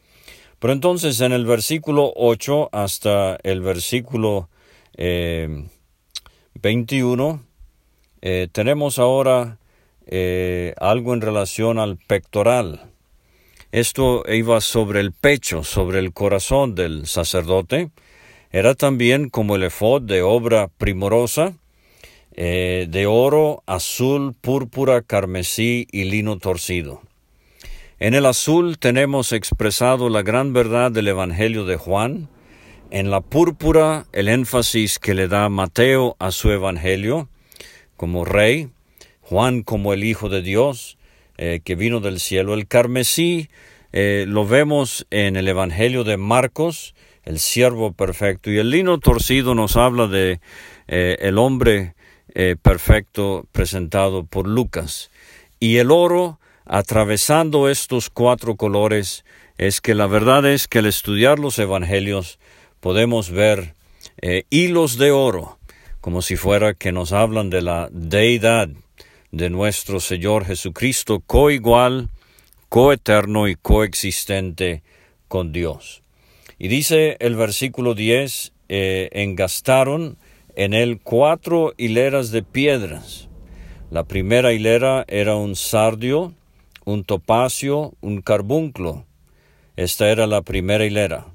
Pero 0.58 0.74
entonces 0.74 1.22
en 1.22 1.34
el 1.34 1.46
versículo 1.46 2.12
8 2.15 2.70
hasta 2.72 3.38
el 3.44 3.62
versículo 3.62 4.50
21 4.98 5.62
eh, 6.63 7.39
eh, 8.24 8.48
tenemos 8.51 8.98
ahora 8.98 9.60
eh, 10.08 10.74
algo 10.79 11.13
en 11.13 11.22
relación 11.22 11.77
al 11.77 11.98
pectoral. 11.98 12.89
Esto 13.72 14.24
iba 14.27 14.62
sobre 14.62 15.00
el 15.00 15.12
pecho, 15.12 15.63
sobre 15.63 16.00
el 16.00 16.12
corazón 16.12 16.74
del 16.74 17.06
sacerdote. 17.06 17.91
Era 18.50 18.74
también 18.74 19.29
como 19.29 19.58
el 19.58 19.63
efod 19.63 20.01
de 20.01 20.24
obra 20.24 20.70
primorosa, 20.79 21.53
eh, 22.39 22.86
de 22.88 23.08
oro, 23.08 23.63
azul, 23.65 24.36
púrpura, 24.39 25.01
carmesí 25.01 25.88
y 25.91 26.03
lino 26.03 26.38
torcido. 26.38 27.01
En 28.00 28.13
el 28.13 28.27
azul 28.27 28.77
tenemos 28.77 29.34
expresado 29.34 30.08
la 30.10 30.22
gran 30.22 30.53
verdad 30.53 30.91
del 30.91 31.08
Evangelio 31.08 31.65
de 31.65 31.77
Juan, 31.77 32.29
en 32.91 33.10
la 33.10 33.22
púrpura 33.22 34.06
el 34.13 34.27
énfasis 34.27 35.00
que 35.00 35.15
le 35.15 35.27
da 35.27 35.50
Mateo 35.50 36.15
a 36.20 36.29
su 36.29 36.51
Evangelio 36.51 37.27
como 37.96 38.24
rey, 38.24 38.70
Juan 39.22 39.63
como 39.63 39.91
el 39.91 40.03
Hijo 40.03 40.29
de 40.29 40.44
Dios, 40.44 41.00
eh, 41.39 41.62
que 41.63 41.74
vino 41.74 42.01
del 42.01 42.20
cielo. 42.20 42.53
El 42.53 42.67
carmesí 42.67 43.50
eh, 43.94 44.25
lo 44.27 44.46
vemos 44.46 45.08
en 45.10 45.38
el 45.38 45.48
Evangelio 45.48 46.03
de 46.03 46.17
Marcos, 46.17 46.94
el 47.24 47.39
siervo 47.39 47.94
perfecto, 47.94 48.51
y 48.51 48.60
el 48.60 48.70
lino 48.70 49.00
torcido 49.00 49.56
nos 49.56 49.75
habla 49.75 50.06
de 50.06 50.39
el 50.88 51.38
hombre 51.39 51.96
perfecto 52.62 53.48
presentado 53.51 54.25
por 54.25 54.48
Lucas. 54.48 55.10
Y 55.60 55.77
el 55.77 55.89
oro, 55.91 56.39
atravesando 56.65 57.70
estos 57.70 58.10
cuatro 58.10 58.56
colores, 58.56 59.25
es 59.58 59.82
que 59.82 59.96
la 59.96 60.06
verdad 60.06 60.46
es 60.46 60.67
que 60.67 60.79
al 60.79 60.86
estudiar 60.86 61.39
los 61.39 61.58
evangelios 61.58 62.38
podemos 62.79 63.31
ver 63.31 63.74
hilos 64.50 64.98
de 64.98 65.11
oro, 65.11 65.57
como 66.00 66.22
si 66.22 66.35
fuera 66.35 66.74
que 66.74 66.92
nos 66.92 67.11
hablan 67.11 67.50
de 67.50 67.61
la 67.61 67.90
deidad 67.92 68.70
de 69.31 69.50
nuestro 69.50 70.00
Señor 70.00 70.46
Jesucristo, 70.46 71.22
coigual, 71.25 72.09
coeterno 72.70 73.48
y 73.48 73.55
coexistente 73.55 74.83
con 75.27 75.51
Dios. 75.51 76.01
Y 76.57 76.68
dice 76.70 77.18
el 77.20 77.35
versículo 77.35 77.94
10, 77.94 78.53
eh, 78.70 79.09
engastaron 79.11 80.18
en 80.57 80.74
él 80.74 81.00
cuatro 81.03 81.75
hileras 81.77 82.31
de 82.31 82.41
piedras. 82.41 83.29
La 83.91 84.05
primera 84.05 84.53
hilera 84.53 85.05
era 85.07 85.35
un 85.35 85.55
sardio, 85.55 86.33
un 86.83 87.03
topacio, 87.03 87.93
un 88.01 88.24
carbunclo. 88.24 89.05
Esta 89.75 90.09
era 90.09 90.25
la 90.25 90.41
primera 90.41 90.83
hilera. 90.83 91.27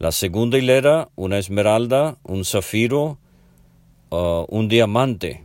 La 0.00 0.10
segunda 0.10 0.58
hilera, 0.58 1.08
una 1.14 1.38
esmeralda, 1.38 2.18
un 2.24 2.44
zafiro, 2.44 3.18
uh, 4.10 4.46
un 4.48 4.66
diamante. 4.66 5.44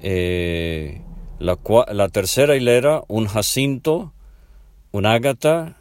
Eh, 0.00 1.02
la, 1.40 2.08
tercera 2.08 2.54
hilera, 2.54 3.02
un 3.08 3.26
jacinto, 3.26 4.12
un 4.92 5.06
ágata 5.06 5.76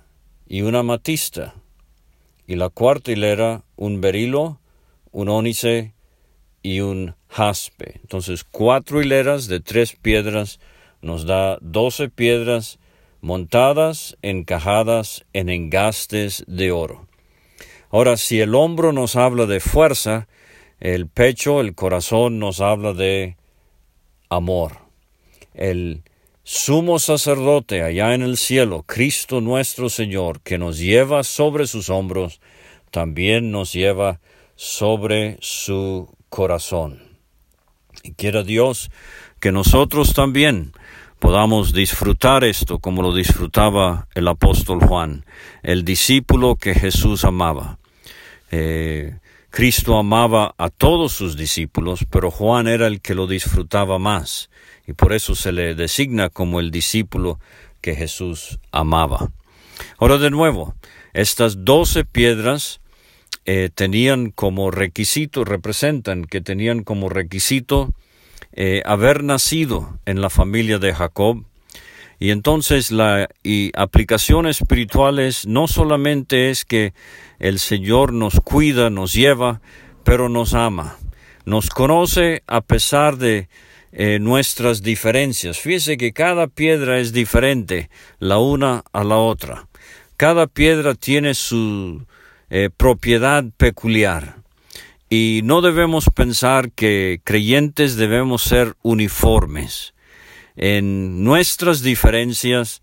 y 0.48 0.64
una 0.64 0.82
matista. 0.82 1.54
Y 2.48 2.56
la 2.56 2.70
cuarta 2.70 3.12
hilera, 3.12 3.64
un 3.76 4.02
berilo, 4.02 4.60
un 5.12 5.30
ónice 5.30 5.94
y 6.62 6.82
un 6.82 7.16
jaspe. 7.28 8.00
Entonces, 8.02 8.44
cuatro 8.44 9.02
hileras 9.02 9.48
de 9.48 9.60
tres 9.60 9.96
piedras 9.96 10.60
nos 11.02 11.26
da 11.26 11.58
doce 11.62 12.10
piedras 12.10 12.80
montadas, 13.22 14.18
encajadas 14.22 15.26
en 15.34 15.50
engastes 15.50 16.44
de 16.48 16.72
oro. 16.72 17.08
Ahora, 17.92 18.18
si 18.18 18.40
el 18.40 18.56
hombro 18.56 18.94
nos 18.94 19.16
habla 19.16 19.46
de 19.46 19.60
fuerza, 19.60 20.28
el 20.80 21.08
pecho, 21.08 21.60
el 21.62 21.76
corazón 21.76 22.40
nos 22.40 22.62
habla 22.62 22.94
de 22.94 23.36
amor. 24.30 24.78
El 25.54 26.04
sumo 26.44 27.00
sacerdote 27.00 27.84
allá 27.84 28.14
en 28.14 28.22
el 28.22 28.38
cielo, 28.38 28.84
Cristo 28.84 29.42
nuestro 29.42 29.90
Señor, 29.90 30.42
que 30.42 30.58
nos 30.58 30.78
lleva 30.78 31.24
sobre 31.24 31.68
sus 31.68 31.90
hombros, 31.90 32.40
también 32.92 33.52
nos 33.52 33.74
lleva 33.74 34.20
sobre 34.56 35.38
su 35.42 36.10
corazón. 36.30 37.02
Y 38.04 38.14
quiera 38.14 38.44
Dios 38.44 38.92
que 39.40 39.52
nosotros 39.52 40.14
también 40.14 40.74
podamos 41.20 41.74
disfrutar 41.74 42.44
esto 42.44 42.80
como 42.80 43.02
lo 43.02 43.14
disfrutaba 43.14 44.08
el 44.16 44.28
apóstol 44.28 44.80
Juan, 44.80 45.26
el 45.64 45.84
discípulo 45.84 46.56
que 46.56 46.74
Jesús 46.74 47.26
amaba. 47.26 47.78
Eh, 48.52 49.18
Cristo 49.50 49.98
amaba 49.98 50.54
a 50.58 50.70
todos 50.70 51.12
sus 51.12 51.36
discípulos, 51.36 52.06
pero 52.10 52.32
Juan 52.32 52.68
era 52.68 52.88
el 52.88 53.02
que 53.02 53.16
lo 53.16 53.28
disfrutaba 53.28 54.00
más, 54.00 54.50
y 54.88 54.94
por 54.94 55.12
eso 55.12 55.36
se 55.36 55.52
le 55.52 55.76
designa 55.76 56.30
como 56.30 56.60
el 56.60 56.72
discípulo 56.72 57.40
que 57.82 57.96
Jesús 57.96 58.60
amaba. 58.72 59.32
Ahora 59.98 60.18
de 60.18 60.30
nuevo, 60.30 60.76
estas 61.14 61.66
doce 61.66 62.06
piedras 62.06 62.80
eh, 63.46 63.70
tenían 63.74 64.32
como 64.32 64.72
requisito, 64.72 65.44
representan 65.44 66.26
que 66.26 66.42
tenían 66.42 66.84
como 66.84 67.10
requisito 67.10 67.94
eh, 68.54 68.82
haber 68.86 69.24
nacido 69.24 70.00
en 70.06 70.22
la 70.22 70.30
familia 70.30 70.80
de 70.80 70.94
Jacob, 70.94 71.46
y 72.20 72.32
entonces 72.32 72.92
la 72.92 73.30
y 73.44 73.72
aplicación 73.76 74.46
espiritual 74.46 75.20
es 75.20 75.48
no 75.48 75.68
solamente 75.68 76.50
es 76.50 76.66
que 76.66 76.94
el 77.40 77.60
Señor 77.60 78.12
nos 78.12 78.42
cuida, 78.42 78.90
nos 78.90 79.14
lleva, 79.14 79.62
pero 80.04 80.28
nos 80.28 80.54
ama. 80.54 80.98
Nos 81.46 81.70
conoce 81.70 82.44
a 82.46 82.60
pesar 82.60 83.18
de 83.18 83.48
eh, 83.94 84.20
nuestras 84.20 84.84
diferencias. 84.84 85.60
Fíjese 85.60 85.96
que 85.96 86.12
cada 86.12 86.48
piedra 86.48 87.00
es 87.00 87.14
diferente 87.14 87.90
la 88.20 88.38
una 88.38 88.84
a 88.92 89.06
la 89.06 89.16
otra. 89.16 89.70
Cada 90.18 90.48
piedra 90.48 90.96
tiene 90.96 91.34
su 91.34 92.06
eh, 92.50 92.70
propiedad 92.76 93.44
peculiar. 93.58 94.38
Y 95.10 95.42
no 95.44 95.62
debemos 95.62 96.06
pensar 96.14 96.72
que 96.72 97.22
creyentes 97.24 97.96
debemos 97.96 98.42
ser 98.44 98.76
uniformes 98.82 99.94
en 100.56 101.24
nuestras 101.24 101.82
diferencias, 101.82 102.82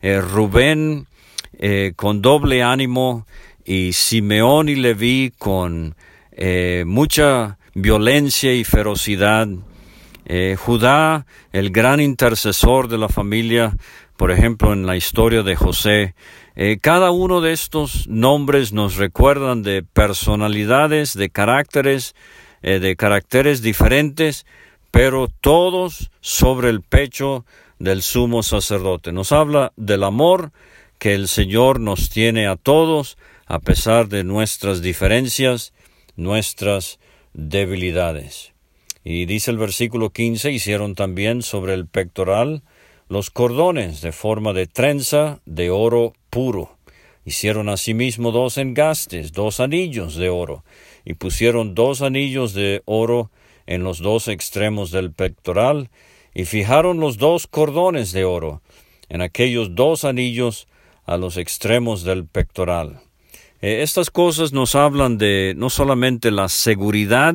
eh, 0.00 0.20
Rubén 0.20 1.06
eh, 1.58 1.92
con 1.94 2.22
doble 2.22 2.62
ánimo 2.62 3.26
y 3.64 3.92
Simeón 3.92 4.68
y 4.68 4.74
Leví 4.74 5.32
con 5.38 5.94
mucha 6.86 7.58
violencia 7.74 8.54
y 8.54 8.64
ferocidad, 8.64 9.48
Judá, 10.56 11.26
el 11.52 11.70
gran 11.70 12.00
intercesor 12.00 12.88
de 12.88 12.96
la 12.96 13.08
familia, 13.08 13.76
por 14.22 14.30
ejemplo, 14.30 14.72
en 14.72 14.86
la 14.86 14.94
historia 14.94 15.42
de 15.42 15.56
José, 15.56 16.14
cada 16.80 17.10
uno 17.10 17.40
de 17.40 17.52
estos 17.52 18.06
nombres 18.06 18.72
nos 18.72 18.94
recuerdan 18.94 19.64
de 19.64 19.82
personalidades, 19.82 21.14
de 21.14 21.28
caracteres, 21.28 22.14
de 22.62 22.94
caracteres 22.94 23.62
diferentes, 23.62 24.46
pero 24.92 25.26
todos 25.26 26.12
sobre 26.20 26.68
el 26.68 26.82
pecho 26.82 27.44
del 27.80 28.00
sumo 28.00 28.44
sacerdote. 28.44 29.10
Nos 29.10 29.32
habla 29.32 29.72
del 29.74 30.04
amor 30.04 30.52
que 31.00 31.14
el 31.14 31.26
Señor 31.26 31.80
nos 31.80 32.08
tiene 32.08 32.46
a 32.46 32.54
todos, 32.54 33.18
a 33.46 33.58
pesar 33.58 34.06
de 34.06 34.22
nuestras 34.22 34.82
diferencias, 34.82 35.72
nuestras 36.14 37.00
debilidades. 37.32 38.52
Y 39.02 39.26
dice 39.26 39.50
el 39.50 39.58
versículo 39.58 40.10
15, 40.10 40.52
hicieron 40.52 40.94
también 40.94 41.42
sobre 41.42 41.74
el 41.74 41.88
pectoral 41.88 42.62
los 43.12 43.28
cordones 43.28 44.00
de 44.00 44.10
forma 44.10 44.54
de 44.54 44.66
trenza 44.66 45.40
de 45.44 45.68
oro 45.68 46.14
puro. 46.30 46.78
Hicieron 47.26 47.68
asimismo 47.68 48.32
dos 48.32 48.56
engastes, 48.56 49.32
dos 49.32 49.60
anillos 49.60 50.16
de 50.16 50.30
oro, 50.30 50.64
y 51.04 51.12
pusieron 51.12 51.74
dos 51.74 52.00
anillos 52.00 52.54
de 52.54 52.80
oro 52.86 53.30
en 53.66 53.84
los 53.84 53.98
dos 53.98 54.28
extremos 54.28 54.90
del 54.92 55.12
pectoral, 55.12 55.90
y 56.32 56.46
fijaron 56.46 57.00
los 57.00 57.18
dos 57.18 57.46
cordones 57.46 58.12
de 58.12 58.24
oro 58.24 58.62
en 59.10 59.20
aquellos 59.20 59.74
dos 59.74 60.06
anillos 60.06 60.66
a 61.04 61.18
los 61.18 61.36
extremos 61.36 62.04
del 62.04 62.24
pectoral. 62.24 63.02
Eh, 63.60 63.82
estas 63.82 64.10
cosas 64.10 64.54
nos 64.54 64.74
hablan 64.74 65.18
de 65.18 65.52
no 65.54 65.68
solamente 65.68 66.30
la 66.30 66.48
seguridad 66.48 67.34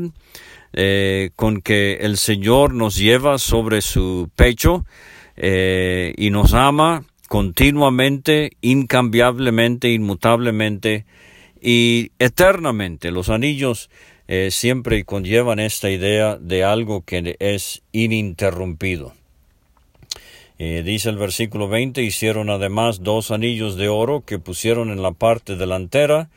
eh, 0.73 1.29
con 1.35 1.61
que 1.61 1.97
el 2.01 2.17
Señor 2.17 2.73
nos 2.73 2.97
lleva 2.97 3.37
sobre 3.37 3.83
su 3.83 4.31
pecho 4.35 4.83
eh, 5.37 6.15
y 6.17 6.31
nos 6.31 6.55
ama 6.55 7.05
continuamente, 7.27 8.53
incambiablemente, 8.61 9.91
inmutablemente 9.91 11.05
y 11.61 12.11
eternamente. 12.17 13.11
Los 13.11 13.29
anillos 13.29 13.91
eh, 14.27 14.49
siempre 14.51 15.05
conllevan 15.05 15.59
esta 15.59 15.91
idea 15.91 16.37
de 16.37 16.63
algo 16.63 17.03
que 17.05 17.35
es 17.39 17.83
ininterrumpido. 17.91 19.13
Eh, 20.59 20.81
dice 20.83 21.09
el 21.09 21.17
versículo 21.17 21.67
20, 21.67 22.01
hicieron 22.01 22.49
además 22.49 23.03
dos 23.03 23.29
anillos 23.29 23.75
de 23.75 23.89
oro 23.89 24.23
que 24.25 24.39
pusieron 24.39 24.89
en 24.89 25.03
la 25.03 25.11
parte 25.11 25.55
delantera 25.55 26.29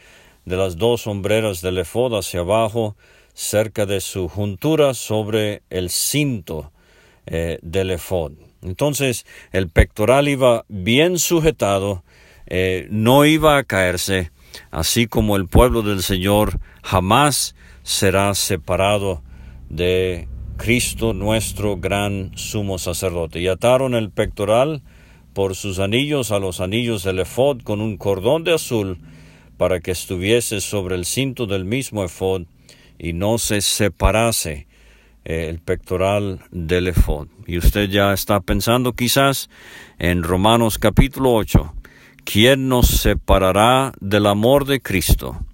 de 0.45 0.57
las 0.59 0.77
dos 0.77 1.03
sombreras 1.03 1.63
del 1.63 1.79
efod 1.79 2.19
hacia 2.19 2.41
abajo, 2.41 2.97
cerca 3.33 3.87
de 3.87 4.03
su 4.03 4.29
juntura 4.29 4.93
sobre 4.93 5.63
el 5.71 5.89
cinto 5.89 6.71
del 7.27 7.93
efod. 7.93 8.33
Entonces 8.63 9.27
el 9.53 9.69
pectoral 9.69 10.29
iba 10.29 10.65
bien 10.69 11.19
sujetado, 11.19 12.05
no 12.91 13.25
iba 13.25 13.57
a 13.57 13.65
caerse, 13.65 14.33
así 14.71 15.07
como 15.07 15.37
el 15.37 15.47
pueblo 15.47 15.83
del 15.83 16.03
Señor 16.03 16.59
jamás 16.83 17.55
será 17.83 18.35
separado 18.35 19.23
de 19.69 20.29
Cristo 20.57 21.15
nuestro 21.15 21.79
gran 21.79 22.33
sumo 22.37 22.79
sacerdote. 22.79 23.41
Y 23.41 23.49
ataron 23.49 23.95
el 23.95 24.11
pectoral 24.11 24.83
por 25.33 25.57
sus 25.57 25.79
anillos 25.79 26.33
a 26.33 26.39
los 26.39 26.61
anillos 26.61 27.03
del 27.03 27.21
efod 27.21 27.63
con 27.63 27.81
un 27.81 27.97
cordón 27.97 28.45
de 28.45 28.55
azul 28.55 28.99
para 29.57 29.81
que 29.81 29.93
estuviese 29.93 30.61
sobre 30.61 30.97
el 30.97 31.05
cinto 31.07 31.47
del 31.47 31.65
mismo 31.65 32.05
efod 32.05 32.43
y 32.99 33.13
no 33.13 33.39
se 33.39 33.61
separase 33.61 34.53
eh, 34.53 34.67
el 35.25 35.61
pectoral 35.61 36.41
del 36.51 36.89
efod. 36.89 37.29
Y 37.47 37.59
usted 37.59 37.89
ya 37.89 38.13
está 38.13 38.41
pensando 38.41 38.93
quizás 38.93 39.51
en 39.99 40.23
Romanos 40.23 40.79
capítulo 40.79 41.35
8, 41.35 41.75
¿quién 42.25 42.69
nos 42.69 42.87
separará 42.89 43.93
del 44.01 44.27
amor 44.27 44.65
de 44.65 44.81
Cristo? 44.81 45.45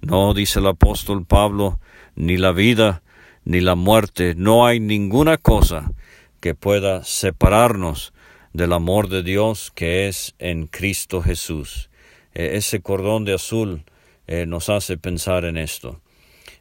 No, 0.00 0.34
dice 0.34 0.58
el 0.58 0.66
apóstol 0.66 1.24
Pablo, 1.24 1.80
ni 2.14 2.36
la 2.36 2.52
vida 2.52 3.02
ni 3.44 3.60
la 3.60 3.74
muerte, 3.74 4.34
no 4.36 4.66
hay 4.66 4.80
ninguna 4.80 5.36
cosa 5.36 5.92
que 6.40 6.54
pueda 6.54 7.04
separarnos 7.04 8.12
del 8.52 8.72
amor 8.72 9.08
de 9.08 9.22
Dios 9.22 9.70
que 9.74 10.08
es 10.08 10.34
en 10.38 10.66
Cristo 10.66 11.22
Jesús. 11.22 11.90
E, 12.34 12.56
ese 12.56 12.80
cordón 12.80 13.24
de 13.24 13.34
azul 13.34 13.84
eh, 14.26 14.46
nos 14.46 14.68
hace 14.70 14.96
pensar 14.96 15.44
en 15.44 15.56
esto. 15.56 16.00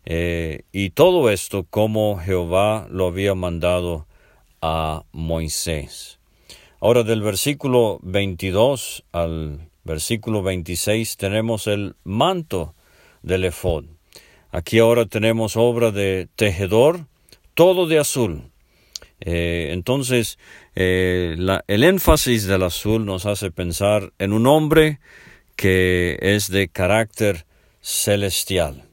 Eh, 0.05 0.63
y 0.71 0.89
todo 0.91 1.29
esto 1.29 1.65
como 1.69 2.17
Jehová 2.17 2.87
lo 2.89 3.07
había 3.07 3.35
mandado 3.35 4.07
a 4.61 5.03
Moisés. 5.11 6.19
Ahora 6.79 7.03
del 7.03 7.21
versículo 7.21 7.99
22 8.03 9.05
al 9.13 9.69
versículo 9.83 10.43
26 10.43 11.17
tenemos 11.17 11.67
el 11.67 11.95
manto 12.03 12.75
del 13.21 13.45
efod. 13.45 13.85
Aquí 14.51 14.79
ahora 14.79 15.05
tenemos 15.05 15.55
obra 15.55 15.91
de 15.91 16.27
tejedor, 16.35 17.07
todo 17.53 17.87
de 17.87 17.99
azul. 17.99 18.51
Eh, 19.21 19.69
entonces, 19.71 20.37
eh, 20.75 21.37
el 21.67 21.83
énfasis 21.83 22.45
del 22.45 22.63
azul 22.63 23.05
nos 23.05 23.25
hace 23.25 23.51
pensar 23.51 24.11
en 24.19 24.33
un 24.33 24.47
hombre 24.47 24.99
que 25.55 26.17
es 26.21 26.49
de 26.49 26.67
carácter 26.67 27.45
celestial. 27.81 28.83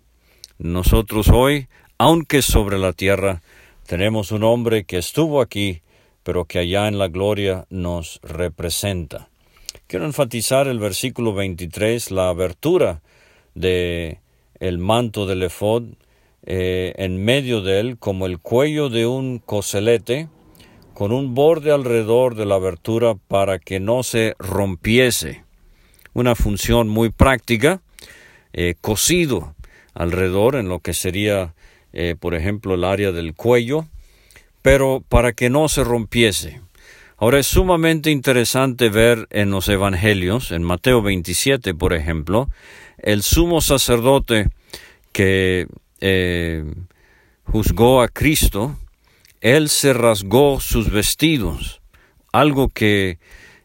Nosotros 0.63 1.31
hoy, 1.31 1.69
aunque 1.97 2.43
sobre 2.43 2.77
la 2.77 2.93
tierra, 2.93 3.41
tenemos 3.87 4.31
un 4.31 4.45
hombre 4.45 4.85
que 4.85 4.99
estuvo 4.99 5.41
aquí, 5.41 5.81
pero 6.23 6.45
que 6.45 6.59
allá 6.59 6.87
en 6.87 6.99
la 6.99 7.09
gloria 7.09 7.65
nos 7.71 8.21
representa. 8.23 9.31
Quiero 9.87 10.05
enfatizar 10.05 10.69
el 10.69 10.79
versículo 10.79 11.33
23, 11.33 12.11
la 12.11 12.29
abertura 12.29 13.01
de 13.55 14.21
el 14.59 14.77
manto 14.77 15.25
del 15.25 15.45
efod 15.45 15.85
eh, 16.45 16.93
en 16.99 17.25
medio 17.25 17.63
de 17.63 17.81
él 17.81 17.97
como 17.99 18.27
el 18.27 18.39
cuello 18.39 18.91
de 18.91 19.07
un 19.07 19.39
coselete 19.39 20.29
con 20.93 21.11
un 21.11 21.35
borde 21.35 21.73
alrededor 21.73 22.35
de 22.35 22.45
la 22.45 22.57
abertura 22.57 23.15
para 23.15 23.61
que 23.61 23.81
no 23.81 24.03
se 24.03 24.35
rompiese. 24.39 25.43
Una 26.13 26.35
función 26.35 26.87
muy 26.87 27.09
práctica, 27.09 27.81
eh, 28.53 28.75
cosido 28.79 29.55
alrededor 29.95 30.57
en 30.57 30.69
lo 30.69 30.81
que 30.81 30.95
sería, 30.95 31.55
eh, 31.93 32.15
por 32.19 32.35
ejemplo, 32.35 32.75
el 32.75 32.85
área 32.85 33.13
del 33.13 33.35
cuello, 33.35 33.87
pero 34.63 35.03
para 35.09 35.33
que 35.33 35.51
no 35.51 35.69
se 35.69 35.85
rompiese. 35.85 36.61
Ahora 37.17 37.39
es 37.39 37.47
sumamente 37.47 38.11
interesante 38.11 38.89
ver 38.89 39.27
en 39.31 39.51
los 39.51 39.69
evangelios, 39.69 40.53
en 40.53 40.63
Mateo 40.63 41.03
27, 41.03 41.75
por 41.75 41.93
ejemplo, 41.93 42.49
el 42.99 43.23
sumo 43.23 43.61
sacerdote 43.61 44.49
que 45.13 45.67
eh, 46.01 46.65
juzgó 47.45 48.01
a 48.01 48.09
Cristo, 48.09 48.77
él 49.41 49.69
se 49.69 49.93
rasgó 49.93 50.61
sus 50.61 50.91
vestidos, 50.91 51.81
algo 52.33 52.69
que 52.69 53.19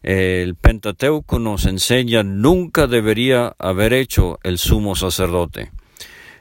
eh, 0.04 0.42
el 0.44 0.56
Pentateuco 0.56 1.40
nos 1.40 1.66
enseña 1.66 2.24
nunca 2.24 2.88
debería 2.88 3.56
haber 3.58 3.94
hecho 3.94 4.40
el 4.44 4.58
sumo 4.58 4.96
sacerdote. 4.96 5.72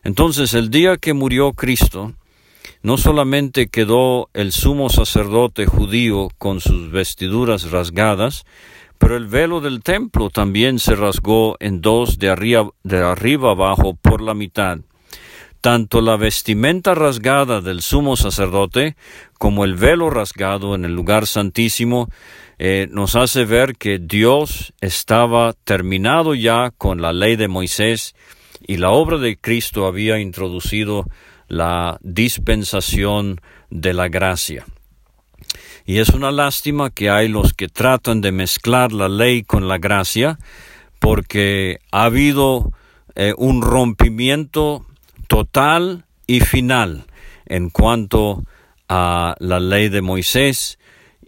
Entonces, 0.04 0.54
el 0.54 0.70
día 0.70 0.98
que 0.98 1.14
murió 1.14 1.54
Cristo, 1.54 2.12
no 2.82 2.98
solamente 2.98 3.68
quedó 3.68 4.28
el 4.34 4.52
sumo 4.52 4.90
sacerdote 4.90 5.64
judío 5.64 6.28
con 6.36 6.60
sus 6.60 6.90
vestiduras 6.90 7.70
rasgadas, 7.70 8.44
pero 8.98 9.16
el 9.16 9.26
velo 9.26 9.62
del 9.62 9.82
templo 9.82 10.28
también 10.28 10.78
se 10.78 10.94
rasgó 10.94 11.56
en 11.60 11.80
dos 11.80 12.18
de 12.18 12.28
arriba, 12.28 12.68
de 12.82 12.98
arriba 12.98 13.52
abajo 13.52 13.94
por 13.94 14.20
la 14.20 14.34
mitad. 14.34 14.78
Tanto 15.62 16.02
la 16.02 16.16
vestimenta 16.16 16.94
rasgada 16.94 17.62
del 17.62 17.80
sumo 17.80 18.16
sacerdote 18.16 18.96
como 19.38 19.64
el 19.64 19.76
velo 19.76 20.10
rasgado 20.10 20.74
en 20.74 20.84
el 20.84 20.94
lugar 20.94 21.26
santísimo 21.26 22.10
eh, 22.58 22.86
nos 22.90 23.16
hace 23.16 23.46
ver 23.46 23.76
que 23.76 23.98
Dios 23.98 24.74
estaba 24.82 25.54
terminado 25.64 26.34
ya 26.34 26.70
con 26.76 27.00
la 27.00 27.14
ley 27.14 27.36
de 27.36 27.48
Moisés 27.48 28.14
y 28.66 28.76
la 28.78 28.90
obra 28.90 29.18
de 29.18 29.36
Cristo 29.36 29.86
había 29.86 30.18
introducido 30.18 31.04
la 31.48 31.98
dispensación 32.02 33.40
de 33.70 33.92
la 33.92 34.08
gracia. 34.08 34.64
Y 35.84 35.98
es 35.98 36.10
una 36.10 36.30
lástima 36.30 36.90
que 36.90 37.10
hay 37.10 37.28
los 37.28 37.52
que 37.52 37.68
tratan 37.68 38.20
de 38.20 38.32
mezclar 38.32 38.92
la 38.92 39.08
ley 39.08 39.42
con 39.42 39.68
la 39.68 39.78
gracia, 39.78 40.38
porque 40.98 41.80
ha 41.92 42.04
habido 42.04 42.72
eh, 43.14 43.34
un 43.36 43.60
rompimiento 43.60 44.86
total 45.28 46.06
y 46.26 46.40
final 46.40 47.04
en 47.46 47.68
cuanto 47.68 48.44
a 48.88 49.34
la 49.38 49.60
ley 49.60 49.90
de 49.90 50.00
Moisés 50.00 50.78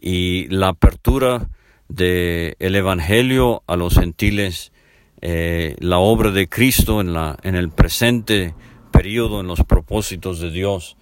y 0.01 0.49
la 0.49 0.69
apertura 0.69 1.49
del 1.89 2.57
el 2.59 2.77
Evangelio 2.77 3.63
a 3.67 3.77
los 3.77 3.95
gentiles, 3.95 4.73
eh, 5.21 5.77
la 5.79 5.99
obra 5.99 6.31
de 6.31 6.49
Cristo 6.49 7.01
en, 7.01 7.13
la, 7.13 7.37
en 7.43 7.55
el 7.55 7.71
presente 7.71 8.55
periodo, 8.91 9.41
en 9.41 9.47
los 9.47 9.61
propósitos 9.65 10.41
de 10.41 10.51
Dios 10.51 10.97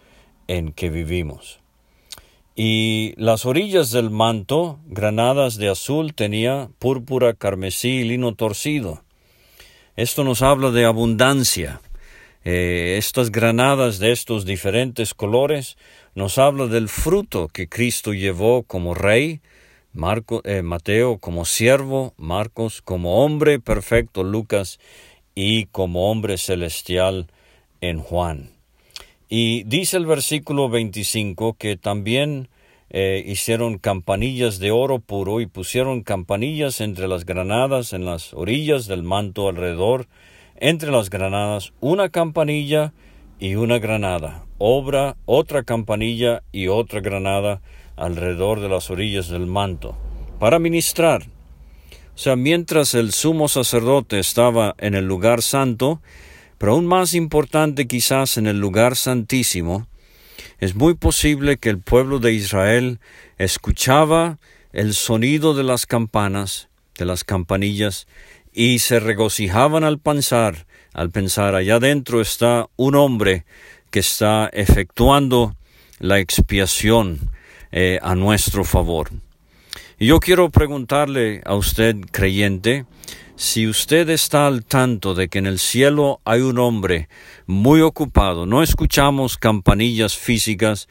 en 0.49 0.73
que 0.73 0.91
vivimos. 0.91 1.61
Y 2.57 3.15
las 3.17 3.47
orillas 3.47 3.91
del 3.91 4.11
manto, 4.11 4.79
granadas 4.87 5.57
de 5.57 5.69
azul, 5.69 6.15
tenía 6.15 6.69
púrpura, 6.79 7.35
carmesí 7.35 7.89
y 7.89 8.05
lino 8.05 8.35
torcido. 8.35 9.03
Esto 9.97 10.23
nos 10.23 10.43
habla 10.43 10.71
de 10.71 10.85
abundancia. 10.85 11.81
eh, 12.45 12.97
estas 12.99 13.33
granadas 13.33 13.99
de 13.99 14.13
estos 14.13 14.45
diferentes 14.45 15.15
colores 15.15 15.77
nos 16.15 16.37
habla 16.37 16.67
del 16.67 16.89
fruto 16.89 17.49
que 17.49 17.69
Cristo 17.69 18.13
llevó 18.13 18.65
como 18.65 18.95
rey, 18.95 19.41
Eh, 19.97 20.63
Mateo 20.63 21.19
como 21.19 21.45
siervo, 21.45 22.15
Marcos 22.17 22.83
como 22.83 23.25
hombre 23.25 23.61
perfecto, 23.61 24.25
Lucas 24.25 24.81
y 25.37 25.67
como 25.67 26.11
hombre 26.11 26.37
celestial 26.37 27.29
en 27.81 28.01
Juan. 28.01 28.51
Y 29.29 29.63
dice 29.65 29.97
el 29.97 30.07
versículo 30.07 30.69
25 30.69 31.55
que 31.55 31.77
también 31.77 32.49
eh, 32.91 33.23
hicieron 33.25 33.79
campanillas 33.79 34.59
de 34.59 34.73
oro 34.73 34.99
puro 34.99 35.41
y 35.41 35.47
pusieron 35.47 36.03
campanillas 36.03 36.81
entre 36.81 37.07
las 37.07 37.25
granadas 37.25 37.93
en 37.93 38.05
las 38.05 38.35
orillas 38.35 38.87
del 38.89 39.05
manto 39.05 39.49
alrededor 39.49 40.09
entre 40.57 40.91
las 40.91 41.09
granadas 41.09 41.73
una 41.81 42.09
campanilla 42.09 42.93
y 43.39 43.55
una 43.55 43.79
granada, 43.79 44.45
obra 44.59 45.17
otra 45.25 45.63
campanilla 45.63 46.43
y 46.51 46.67
otra 46.67 47.01
granada 47.01 47.63
alrededor 47.97 48.61
de 48.61 48.69
las 48.69 48.91
orillas 48.91 49.29
del 49.29 49.47
manto, 49.47 49.97
para 50.39 50.59
ministrar. 50.59 51.25
O 52.15 52.19
sea, 52.19 52.37
mientras 52.37 52.95
el 52.95 53.13
sumo 53.13 53.49
sacerdote 53.49 54.19
estaba 54.19 54.75
en 54.79 54.95
el 54.95 55.07
lugar 55.07 55.43
santo, 55.43 56.01
pero 56.59 56.73
aún 56.73 56.87
más 56.87 57.15
importante 57.15 57.87
quizás 57.87 58.37
en 58.37 58.47
el 58.47 58.61
lugar 58.61 58.97
santísimo, 58.97 59.87
es 60.61 60.75
muy 60.75 60.95
posible 60.95 61.57
que 61.57 61.71
el 61.71 61.79
pueblo 61.79 62.21
de 62.21 62.33
Israel 62.33 63.01
escuchaba 63.39 64.39
el 64.73 64.95
sonido 64.95 65.55
de 65.55 65.65
las 65.65 65.87
campanas, 65.87 66.69
de 66.97 67.05
las 67.05 67.25
campanillas, 67.25 68.07
y 68.53 68.79
se 68.79 69.01
regocijaban 69.01 69.83
al 69.83 69.99
pensar, 69.99 70.67
al 70.93 71.11
pensar 71.11 71.57
allá 71.57 71.77
adentro 71.77 72.21
está 72.21 72.69
un 72.77 72.95
hombre 72.95 73.45
que 73.91 73.99
está 73.99 74.49
efectuando 74.53 75.57
la 75.99 76.21
expiación 76.21 77.34
eh, 77.77 77.99
a 78.03 78.15
nuestro 78.15 78.63
favor. 78.63 79.11
Y 79.99 80.07
yo 80.07 80.21
quiero 80.21 80.49
preguntarle 80.49 81.43
a 81.45 81.57
usted, 81.57 81.97
creyente, 82.13 82.87
si 83.35 83.67
usted 83.67 84.11
está 84.11 84.47
al 84.47 84.65
tanto 84.65 85.13
de 85.13 85.27
que 85.27 85.41
en 85.41 85.47
el 85.47 85.59
cielo 85.59 86.21
hay 86.25 86.43
un 86.43 86.61
hombre 86.61 87.09
muy 87.47 87.81
ocupado, 87.81 88.47
no 88.47 88.63
escuchamos 88.63 89.37
campanillas 89.39 90.17
físicas, 90.17 90.89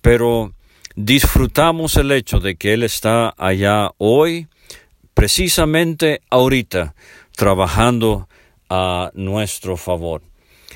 pero 0.00 0.54
disfrutamos 0.96 1.98
el 1.98 2.10
hecho 2.12 2.40
de 2.40 2.56
que 2.56 2.72
Él 2.72 2.82
está 2.82 3.34
allá 3.36 3.90
hoy 3.98 4.48
precisamente 5.12 6.22
ahorita 6.30 6.94
trabajando 7.36 8.26
a 8.70 9.10
nuestro 9.12 9.76
favor. 9.76 10.22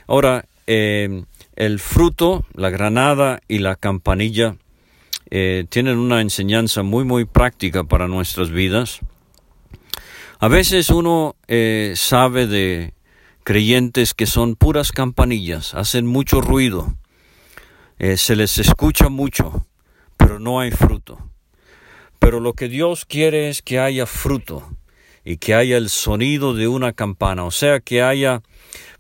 Ahora, 0.07 0.45
eh, 0.67 1.25
el 1.57 1.81
fruto, 1.81 2.45
la 2.53 2.69
granada 2.69 3.41
y 3.49 3.61
la 3.61 3.77
campanilla 3.77 4.57
eh, 5.31 5.65
tienen 5.69 5.99
una 5.99 6.21
enseñanza 6.21 6.83
muy, 6.83 7.05
muy 7.05 7.25
práctica 7.25 7.85
para 7.85 8.09
nuestras 8.09 8.51
vidas. 8.51 9.01
A 10.39 10.49
veces 10.49 10.91
uno 10.91 11.37
eh, 11.49 11.95
sabe 11.97 12.47
de 12.47 12.95
creyentes 13.45 14.15
que 14.15 14.27
son 14.27 14.57
puras 14.57 14.93
campanillas, 14.93 15.75
hacen 15.75 16.07
mucho 16.07 16.41
ruido, 16.41 16.97
se 17.99 18.37
les 18.37 18.59
escucha 18.59 19.09
mucho, 19.09 19.65
pero 20.17 20.39
no 20.39 20.61
hay 20.61 20.71
fruto. 20.71 21.31
Pero 22.19 22.41
lo 22.41 22.55
que 22.55 22.69
Dios 22.69 23.05
quiere 23.05 23.49
es 23.49 23.63
que 23.63 23.79
haya 23.79 24.05
fruto 24.05 24.69
y 25.25 25.39
que 25.39 25.55
haya 25.55 25.77
el 25.77 25.89
sonido 25.91 26.55
de 26.55 26.69
una 26.69 26.93
campana, 26.93 27.45
o 27.45 27.51
sea, 27.51 27.81
que 27.81 28.03
haya 28.03 28.43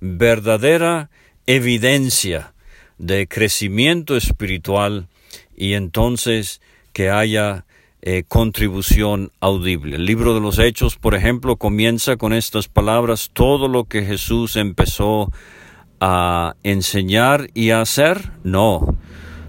verdadera 0.00 1.10
evidencia 1.46 2.54
de 2.98 3.28
crecimiento 3.28 4.16
espiritual 4.16 5.08
y 5.56 5.74
entonces 5.74 6.60
que 6.92 7.10
haya 7.10 7.64
eh, 8.02 8.24
contribución 8.28 9.32
audible. 9.40 9.96
El 9.96 10.06
libro 10.06 10.34
de 10.34 10.40
los 10.40 10.58
Hechos, 10.58 10.96
por 10.96 11.14
ejemplo, 11.14 11.56
comienza 11.56 12.16
con 12.16 12.32
estas 12.32 12.68
palabras, 12.68 13.30
todo 13.32 13.68
lo 13.68 13.84
que 13.84 14.04
Jesús 14.04 14.56
empezó 14.56 15.32
a 16.00 16.54
enseñar 16.62 17.48
y 17.54 17.70
a 17.70 17.80
hacer, 17.80 18.30
no. 18.44 18.96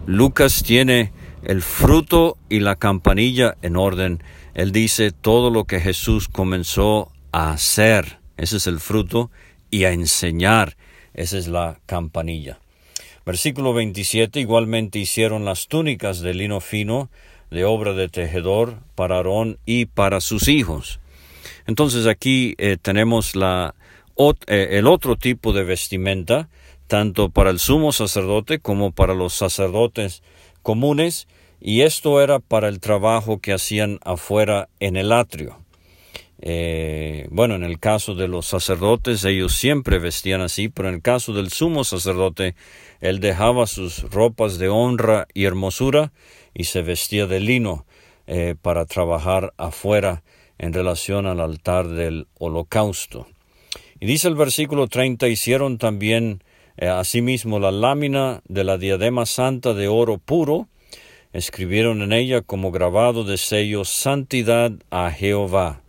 Lucas 0.05 0.63
tiene 0.63 1.11
el 1.43 1.61
fruto 1.61 2.37
y 2.49 2.59
la 2.61 2.75
campanilla 2.77 3.55
en 3.61 3.75
orden. 3.75 4.23
Él 4.53 4.71
dice 4.71 5.11
todo 5.11 5.51
lo 5.51 5.65
que 5.65 5.79
Jesús 5.79 6.27
comenzó 6.27 7.11
a 7.31 7.51
hacer, 7.51 8.19
ese 8.37 8.57
es 8.57 8.67
el 8.67 8.79
fruto, 8.79 9.29
y 9.69 9.83
a 9.83 9.91
enseñar, 9.91 10.77
esa 11.13 11.37
es 11.37 11.47
la 11.47 11.79
campanilla. 11.85 12.59
Versículo 13.27 13.73
27, 13.73 14.39
igualmente 14.39 14.99
hicieron 14.99 15.43
las 15.43 15.67
túnicas 15.67 16.21
de 16.21 16.33
lino 16.33 16.61
fino, 16.61 17.09
de 17.51 17.65
obra 17.65 17.91
de 17.91 18.07
tejedor, 18.07 18.77
para 18.95 19.17
Aarón 19.17 19.59
y 19.65 19.87
para 19.87 20.21
sus 20.21 20.47
hijos. 20.47 21.01
Entonces 21.65 22.07
aquí 22.07 22.55
eh, 22.57 22.77
tenemos 22.81 23.33
eh, 23.35 23.71
el 24.47 24.87
otro 24.87 25.17
tipo 25.17 25.51
de 25.51 25.65
vestimenta, 25.65 26.47
tanto 26.87 27.27
para 27.27 27.49
el 27.49 27.59
sumo 27.59 27.91
sacerdote 27.91 28.59
como 28.59 28.93
para 28.93 29.13
los 29.13 29.33
sacerdotes 29.33 30.23
comunes, 30.63 31.27
y 31.59 31.81
esto 31.81 32.21
era 32.21 32.39
para 32.39 32.69
el 32.69 32.79
trabajo 32.79 33.41
que 33.41 33.51
hacían 33.51 33.99
afuera 34.05 34.69
en 34.79 34.95
el 34.95 35.11
atrio. 35.11 35.57
Eh, 36.39 37.27
bueno, 37.31 37.55
en 37.55 37.63
el 37.63 37.79
caso 37.79 38.13
de 38.13 38.27
los 38.27 38.45
sacerdotes, 38.45 39.23
ellos 39.25 39.55
siempre 39.55 39.99
vestían 39.99 40.41
así, 40.41 40.69
pero 40.69 40.89
en 40.89 40.95
el 40.95 41.01
caso 41.01 41.33
del 41.33 41.49
sumo 41.49 41.83
sacerdote, 41.83 42.55
él 43.01 43.19
dejaba 43.19 43.67
sus 43.67 44.03
ropas 44.11 44.57
de 44.59 44.69
honra 44.69 45.27
y 45.33 45.45
hermosura 45.45 46.11
y 46.53 46.65
se 46.65 46.81
vestía 46.81 47.25
de 47.27 47.39
lino 47.39 47.85
eh, 48.27 48.55
para 48.61 48.85
trabajar 48.85 49.53
afuera 49.57 50.23
en 50.57 50.73
relación 50.73 51.25
al 51.25 51.39
altar 51.39 51.87
del 51.87 52.27
holocausto. 52.37 53.27
Y 53.99 54.05
dice 54.05 54.27
el 54.27 54.35
versículo 54.35 54.87
30, 54.87 55.27
hicieron 55.27 55.77
también 55.77 56.43
eh, 56.77 56.87
asimismo 56.87 57.59
la 57.59 57.71
lámina 57.71 58.41
de 58.47 58.63
la 58.63 58.77
diadema 58.77 59.25
santa 59.25 59.73
de 59.73 59.87
oro 59.87 60.19
puro, 60.19 60.67
escribieron 61.33 62.01
en 62.01 62.13
ella 62.13 62.41
como 62.41 62.71
grabado 62.71 63.23
de 63.23 63.37
sello 63.37 63.85
Santidad 63.85 64.71
a 64.91 65.11
Jehová. 65.11 65.81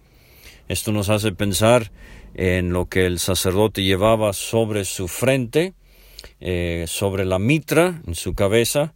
Esto 0.68 0.92
nos 0.92 1.08
hace 1.08 1.32
pensar 1.32 1.90
en 2.34 2.72
lo 2.72 2.86
que 2.86 3.06
el 3.06 3.18
sacerdote 3.18 3.82
llevaba 3.82 4.34
sobre 4.34 4.84
su 4.84 5.08
frente, 5.08 5.72
eh, 6.40 6.84
sobre 6.86 7.24
la 7.24 7.38
mitra, 7.38 8.02
en 8.06 8.14
su 8.14 8.34
cabeza, 8.34 8.92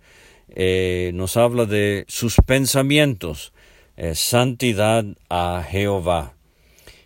eh, 0.51 1.13
nos 1.15 1.39
habla 1.39 1.65
de 1.65 2.05
sus 2.09 2.37
pensamientos, 2.47 3.55
eh, 3.97 4.15
santidad 4.15 5.05
a 5.31 5.67
Jehová. 5.69 6.35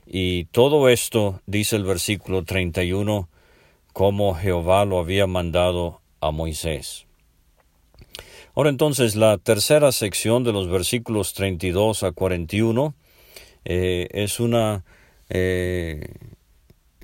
Y 0.05 0.45
todo 0.47 0.89
esto, 0.89 1.41
dice 1.47 1.77
el 1.77 1.85
versículo 1.85 2.45
31, 2.45 3.29
como 3.93 4.35
Jehová 4.35 4.85
lo 4.85 4.99
había 4.99 5.29
mandado 5.29 6.01
a 6.21 6.33
Moisés. 6.33 7.07
Ahora 8.55 8.71
entonces 8.71 9.15
la 9.15 9.39
tercera 9.39 9.93
sección 9.93 10.43
de 10.43 10.53
los 10.53 10.69
versículos 10.69 11.35
32 11.35 12.03
a 12.03 12.13
41 12.13 12.95
eh, 13.69 14.07
es 14.13 14.39
una 14.39 14.85
eh, 15.29 16.15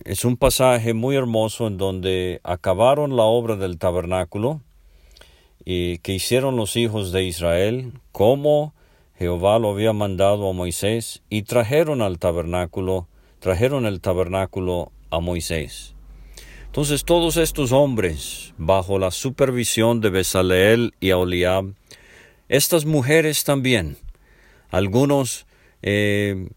es 0.04 0.24
un 0.24 0.36
pasaje 0.36 0.94
muy 0.94 1.16
hermoso 1.16 1.66
en 1.66 1.76
donde 1.76 2.40
acabaron 2.44 3.16
la 3.16 3.24
obra 3.24 3.56
del 3.56 3.78
tabernáculo 3.78 4.60
y 5.64 5.98
que 5.98 6.12
hicieron 6.12 6.56
los 6.56 6.76
hijos 6.76 7.10
de 7.10 7.24
Israel 7.24 7.92
como 8.12 8.74
Jehová 9.18 9.58
lo 9.58 9.70
había 9.70 9.92
mandado 9.92 10.48
a 10.48 10.52
Moisés 10.52 11.22
y 11.28 11.42
trajeron 11.42 12.00
al 12.00 12.20
tabernáculo 12.20 13.08
trajeron 13.40 13.84
el 13.84 14.00
tabernáculo 14.00 14.92
a 15.10 15.18
Moisés. 15.18 15.96
Entonces 16.66 17.04
todos 17.04 17.36
estos 17.36 17.72
hombres, 17.72 18.54
bajo 18.56 19.00
la 19.00 19.10
supervisión 19.10 20.00
de 20.00 20.10
Besaleel 20.10 20.94
y 21.00 21.10
Aholiab, 21.10 21.74
estas 22.48 22.84
mujeres 22.84 23.42
también, 23.42 23.96
algunos 24.70 25.44
eh, 25.82 26.48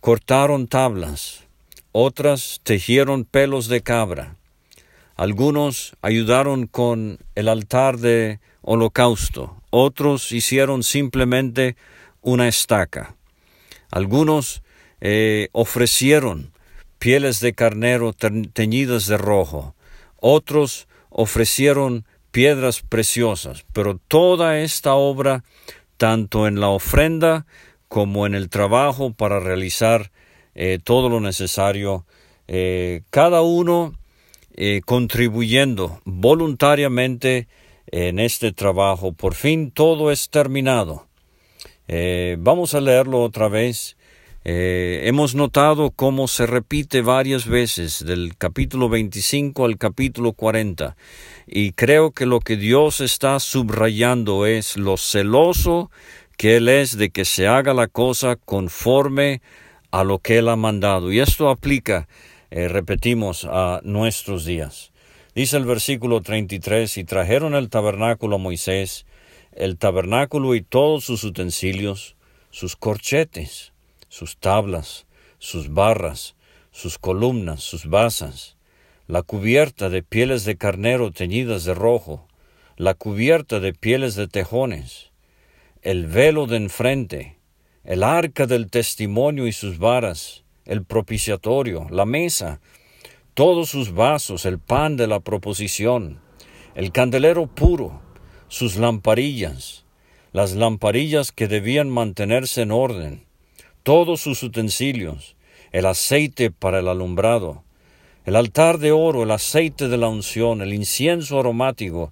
cortaron 0.00 0.66
tablas, 0.66 1.44
otras 1.92 2.60
tejieron 2.62 3.24
pelos 3.24 3.68
de 3.68 3.82
cabra, 3.82 4.36
algunos 5.16 5.94
ayudaron 6.02 6.66
con 6.66 7.18
el 7.36 7.48
altar 7.48 7.98
de 7.98 8.40
holocausto, 8.62 9.62
otros 9.70 10.32
hicieron 10.32 10.82
simplemente 10.82 11.76
una 12.20 12.48
estaca, 12.48 13.14
algunos 13.90 14.62
eh, 15.00 15.48
ofrecieron 15.52 16.52
pieles 16.98 17.40
de 17.40 17.52
carnero 17.52 18.12
teñidas 18.12 19.06
de 19.06 19.16
rojo, 19.16 19.74
otros 20.16 20.88
ofrecieron 21.10 22.04
piedras 22.32 22.80
preciosas, 22.80 23.64
pero 23.72 23.98
toda 24.08 24.58
esta 24.58 24.94
obra, 24.94 25.44
tanto 25.96 26.48
en 26.48 26.58
la 26.58 26.68
ofrenda 26.68 27.46
como 27.94 28.26
en 28.26 28.34
el 28.34 28.48
trabajo 28.48 29.12
para 29.12 29.38
realizar 29.38 30.10
eh, 30.56 30.80
todo 30.82 31.08
lo 31.08 31.20
necesario, 31.20 32.04
eh, 32.48 33.02
cada 33.10 33.42
uno 33.42 33.94
eh, 34.56 34.80
contribuyendo 34.84 36.00
voluntariamente 36.04 37.46
en 37.86 38.18
este 38.18 38.50
trabajo. 38.50 39.12
Por 39.12 39.34
fin 39.34 39.70
todo 39.70 40.10
es 40.10 40.28
terminado. 40.28 41.06
Vamos 42.38 42.74
a 42.74 42.80
leerlo 42.80 43.22
otra 43.22 43.48
vez. 43.48 43.96
Hemos 44.42 45.36
notado 45.36 45.92
cómo 45.92 46.26
se 46.26 46.46
repite 46.46 47.00
varias 47.00 47.46
veces 47.46 48.04
del 48.04 48.36
capítulo 48.36 48.88
25 48.88 49.64
al 49.64 49.78
capítulo 49.78 50.32
40 50.32 50.96
y 51.46 51.72
creo 51.72 52.10
que 52.10 52.26
lo 52.26 52.40
que 52.40 52.56
Dios 52.56 53.00
está 53.00 53.38
subrayando 53.38 54.46
es 54.46 54.76
lo 54.76 54.96
celoso 54.96 55.90
que 56.36 56.56
Él 56.56 56.68
es 56.68 56.96
de 56.96 57.10
que 57.10 57.24
se 57.24 57.46
haga 57.46 57.74
la 57.74 57.86
cosa 57.86 58.36
conforme 58.36 59.42
a 59.90 60.04
lo 60.04 60.18
que 60.18 60.38
Él 60.38 60.48
ha 60.48 60.56
mandado. 60.56 61.12
Y 61.12 61.20
esto 61.20 61.48
aplica, 61.48 62.08
eh, 62.50 62.68
repetimos, 62.68 63.44
a 63.44 63.80
nuestros 63.84 64.44
días. 64.44 64.92
Dice 65.34 65.56
el 65.56 65.64
versículo 65.64 66.20
33, 66.20 66.96
y 66.98 67.04
trajeron 67.04 67.54
el 67.54 67.68
tabernáculo 67.68 68.36
a 68.36 68.38
Moisés, 68.38 69.06
el 69.52 69.78
tabernáculo 69.78 70.54
y 70.54 70.62
todos 70.62 71.04
sus 71.04 71.24
utensilios, 71.24 72.16
sus 72.50 72.76
corchetes, 72.76 73.72
sus 74.08 74.36
tablas, 74.36 75.06
sus 75.38 75.72
barras, 75.72 76.36
sus 76.70 76.98
columnas, 76.98 77.62
sus 77.62 77.86
basas, 77.86 78.56
la 79.06 79.22
cubierta 79.22 79.90
de 79.90 80.02
pieles 80.02 80.44
de 80.44 80.56
carnero 80.56 81.10
teñidas 81.10 81.64
de 81.64 81.74
rojo, 81.74 82.26
la 82.76 82.94
cubierta 82.94 83.60
de 83.60 83.72
pieles 83.72 84.14
de 84.14 84.26
tejones, 84.28 85.10
el 85.84 86.06
velo 86.06 86.46
de 86.46 86.56
enfrente, 86.56 87.36
el 87.84 88.02
arca 88.02 88.46
del 88.46 88.70
testimonio 88.70 89.46
y 89.46 89.52
sus 89.52 89.78
varas, 89.78 90.42
el 90.64 90.82
propiciatorio, 90.82 91.86
la 91.90 92.06
mesa, 92.06 92.62
todos 93.34 93.68
sus 93.68 93.92
vasos, 93.92 94.46
el 94.46 94.58
pan 94.58 94.96
de 94.96 95.06
la 95.06 95.20
proposición, 95.20 96.20
el 96.74 96.90
candelero 96.90 97.46
puro, 97.46 98.00
sus 98.48 98.76
lamparillas, 98.76 99.84
las 100.32 100.54
lamparillas 100.54 101.32
que 101.32 101.48
debían 101.48 101.90
mantenerse 101.90 102.62
en 102.62 102.70
orden, 102.70 103.26
todos 103.82 104.22
sus 104.22 104.42
utensilios, 104.42 105.36
el 105.70 105.84
aceite 105.84 106.50
para 106.50 106.78
el 106.78 106.88
alumbrado, 106.88 107.62
el 108.24 108.36
altar 108.36 108.78
de 108.78 108.92
oro, 108.92 109.24
el 109.24 109.30
aceite 109.30 109.88
de 109.88 109.98
la 109.98 110.08
unción, 110.08 110.62
el 110.62 110.72
incienso 110.72 111.38
aromático, 111.38 112.10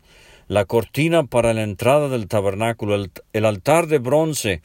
la 0.48 0.64
cortina 0.64 1.24
para 1.24 1.54
la 1.54 1.62
entrada 1.62 2.08
del 2.08 2.28
tabernáculo, 2.28 3.06
el, 3.32 3.44
altar 3.44 3.86
de 3.86 3.98
bronce, 3.98 4.62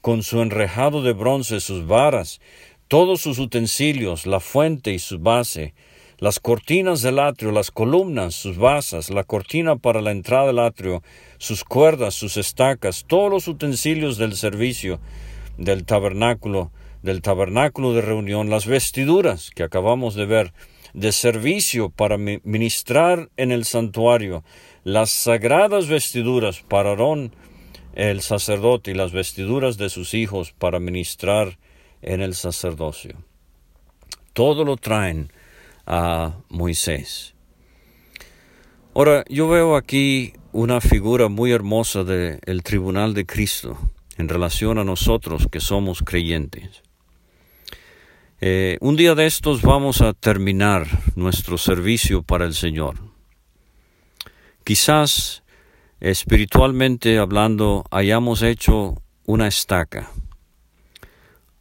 con 0.00 0.22
su 0.22 0.42
enrejado 0.42 1.02
de 1.02 1.12
bronce, 1.12 1.60
sus 1.60 1.86
varas, 1.86 2.40
todos 2.88 3.20
sus 3.20 3.38
utensilios, 3.38 4.26
la 4.26 4.40
fuente 4.40 4.92
y 4.92 4.98
su 4.98 5.18
base, 5.18 5.74
las 6.18 6.40
cortinas 6.40 7.02
del 7.02 7.18
atrio, 7.18 7.52
las 7.52 7.70
columnas, 7.70 8.34
sus 8.34 8.56
basas, 8.56 9.10
la 9.10 9.24
cortina 9.24 9.76
para 9.76 10.00
la 10.00 10.10
entrada 10.10 10.46
del 10.46 10.58
atrio, 10.58 11.02
sus 11.38 11.64
cuerdas, 11.64 12.14
sus 12.14 12.36
estacas, 12.36 13.04
todos 13.06 13.30
los 13.30 13.48
utensilios 13.48 14.16
del 14.16 14.36
servicio 14.36 15.00
del 15.58 15.84
tabernáculo, 15.84 16.70
del 17.02 17.20
tabernáculo 17.20 17.92
de 17.92 18.00
reunión, 18.00 18.50
las 18.50 18.66
vestiduras 18.66 19.50
que 19.54 19.62
acabamos 19.62 20.14
de 20.14 20.26
ver, 20.26 20.52
de 20.94 21.12
servicio 21.12 21.90
para 21.90 22.16
ministrar 22.16 23.28
en 23.36 23.52
el 23.52 23.64
santuario, 23.64 24.44
las 24.84 25.10
sagradas 25.10 25.88
vestiduras 25.88 26.62
para 26.62 26.90
Aarón 26.90 27.32
el 27.94 28.22
sacerdote 28.22 28.90
y 28.90 28.94
las 28.94 29.12
vestiduras 29.12 29.76
de 29.76 29.88
sus 29.88 30.14
hijos 30.14 30.52
para 30.52 30.80
ministrar 30.80 31.58
en 32.02 32.20
el 32.20 32.34
sacerdocio. 32.34 33.16
Todo 34.32 34.64
lo 34.64 34.76
traen 34.76 35.32
a 35.86 36.34
Moisés. 36.48 37.34
Ahora, 38.94 39.24
yo 39.28 39.48
veo 39.48 39.76
aquí 39.76 40.32
una 40.52 40.80
figura 40.80 41.28
muy 41.28 41.52
hermosa 41.52 42.04
del 42.04 42.62
tribunal 42.62 43.14
de 43.14 43.26
Cristo 43.26 43.78
en 44.16 44.28
relación 44.28 44.78
a 44.78 44.84
nosotros 44.84 45.48
que 45.50 45.60
somos 45.60 46.02
creyentes. 46.02 46.83
Eh, 48.46 48.76
un 48.82 48.94
día 48.94 49.14
de 49.14 49.24
estos 49.24 49.62
vamos 49.62 50.02
a 50.02 50.12
terminar 50.12 50.86
nuestro 51.16 51.56
servicio 51.56 52.22
para 52.22 52.44
el 52.44 52.52
Señor. 52.52 52.96
Quizás 54.64 55.42
espiritualmente 55.98 57.16
hablando 57.18 57.86
hayamos 57.90 58.42
hecho 58.42 59.00
una 59.24 59.46
estaca, 59.46 60.10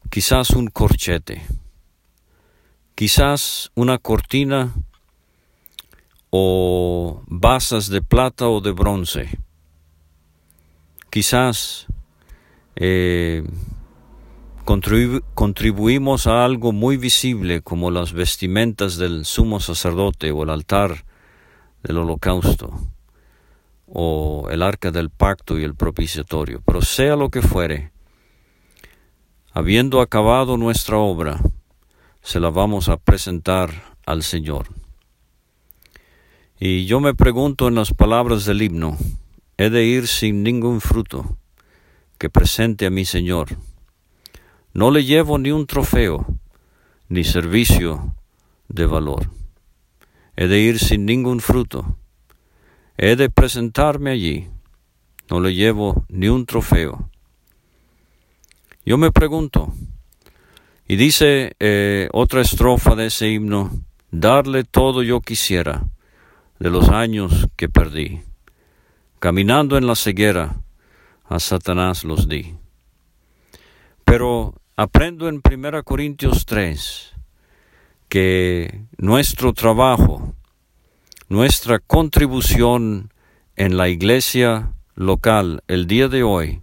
quizás 0.10 0.50
un 0.50 0.68
corchete, 0.68 1.42
quizás 2.96 3.72
una 3.76 3.98
cortina 3.98 4.74
o 6.32 7.24
basas 7.28 7.88
de 7.88 8.02
plata 8.02 8.50
o 8.50 8.60
de 8.60 8.72
bronce, 8.74 9.30
quizás 11.10 11.88
eh, 12.76 13.42
contribuimos 14.64 16.28
a 16.28 16.46
algo 16.46 16.72
muy 16.72 16.98
visible 16.98 17.62
como 17.62 17.92
las 17.92 18.14
vestimentas 18.14 18.98
del 18.98 19.26
sumo 19.26 19.60
sacerdote 19.60 20.32
o 20.32 20.44
el 20.44 20.50
altar 20.50 21.06
del 21.84 21.98
holocausto 21.98 22.72
o 23.88 24.48
el 24.50 24.62
arca 24.62 24.92
del 24.92 25.10
pacto 25.10 25.60
y 25.60 25.64
el 25.64 25.76
propiciatorio. 25.76 26.62
Pero 26.66 26.82
sea 26.82 27.16
lo 27.16 27.30
que 27.30 27.42
fuere, 27.42 27.92
habiendo 29.52 30.02
acabado 30.02 30.58
nuestra 30.58 30.98
obra, 30.98 31.40
se 32.22 32.40
la 32.40 32.50
vamos 32.50 32.90
a 32.90 32.98
presentar 32.98 33.98
al 34.06 34.24
Señor. 34.24 34.68
Y 36.60 36.86
yo 36.86 37.02
me 37.02 37.14
pregunto 37.14 37.68
en 37.68 37.76
las 37.76 37.94
palabras 37.94 38.46
del 38.46 38.62
himno, 38.62 38.98
he 39.58 39.70
de 39.70 39.84
ir 39.84 40.08
sin 40.08 40.42
ningún 40.42 40.80
fruto 40.82 41.38
que 42.18 42.30
presente 42.30 42.86
a 42.86 42.90
mi 42.90 43.06
Señor. 43.06 43.58
No 44.74 44.92
le 44.92 45.04
llevo 45.04 45.38
ni 45.38 45.52
un 45.52 45.68
trofeo, 45.68 46.26
ni 47.10 47.24
servicio 47.24 48.16
de 48.68 48.86
valor. 48.86 49.30
He 50.36 50.48
de 50.48 50.60
ir 50.60 50.80
sin 50.80 51.06
ningún 51.06 51.42
fruto 51.42 51.98
He 52.98 53.16
de 53.16 53.30
presentarme 53.30 54.12
allí. 54.12 54.50
No 55.30 55.40
le 55.40 55.54
llevo 55.54 56.06
ni 56.10 56.28
un 56.28 56.46
trofeo. 56.46 57.10
Yo 58.86 58.98
me 58.98 59.12
pregunto, 59.12 59.74
y 60.88 60.96
dice 60.96 61.56
eh, 61.60 62.10
otra 62.12 62.42
estrofa 62.42 62.96
de 62.96 63.08
ese 63.08 63.30
himno, 63.30 63.72
darle 64.12 64.64
todo 64.64 65.02
yo 65.02 65.22
quisiera 65.22 65.86
de 66.60 66.70
los 66.70 66.90
años 66.90 67.48
que 67.56 67.70
perdí. 67.70 68.22
Caminando 69.20 69.78
en 69.78 69.88
la 69.88 69.96
ceguera, 69.96 70.62
a 71.26 71.40
Satanás 71.40 72.04
los 72.04 72.28
di. 72.28 72.54
Pero 74.04 74.54
aprendo 74.76 75.30
en 75.30 75.40
1 75.44 75.84
Corintios 75.84 76.48
3 76.48 77.14
que 78.10 78.86
nuestro 78.98 79.54
trabajo 79.54 80.34
nuestra 81.30 81.78
contribución 81.78 83.12
en 83.56 83.78
la 83.78 83.90
iglesia 83.90 84.72
local 84.96 85.64
el 85.68 85.86
día 85.86 86.08
de 86.08 86.24
hoy 86.24 86.62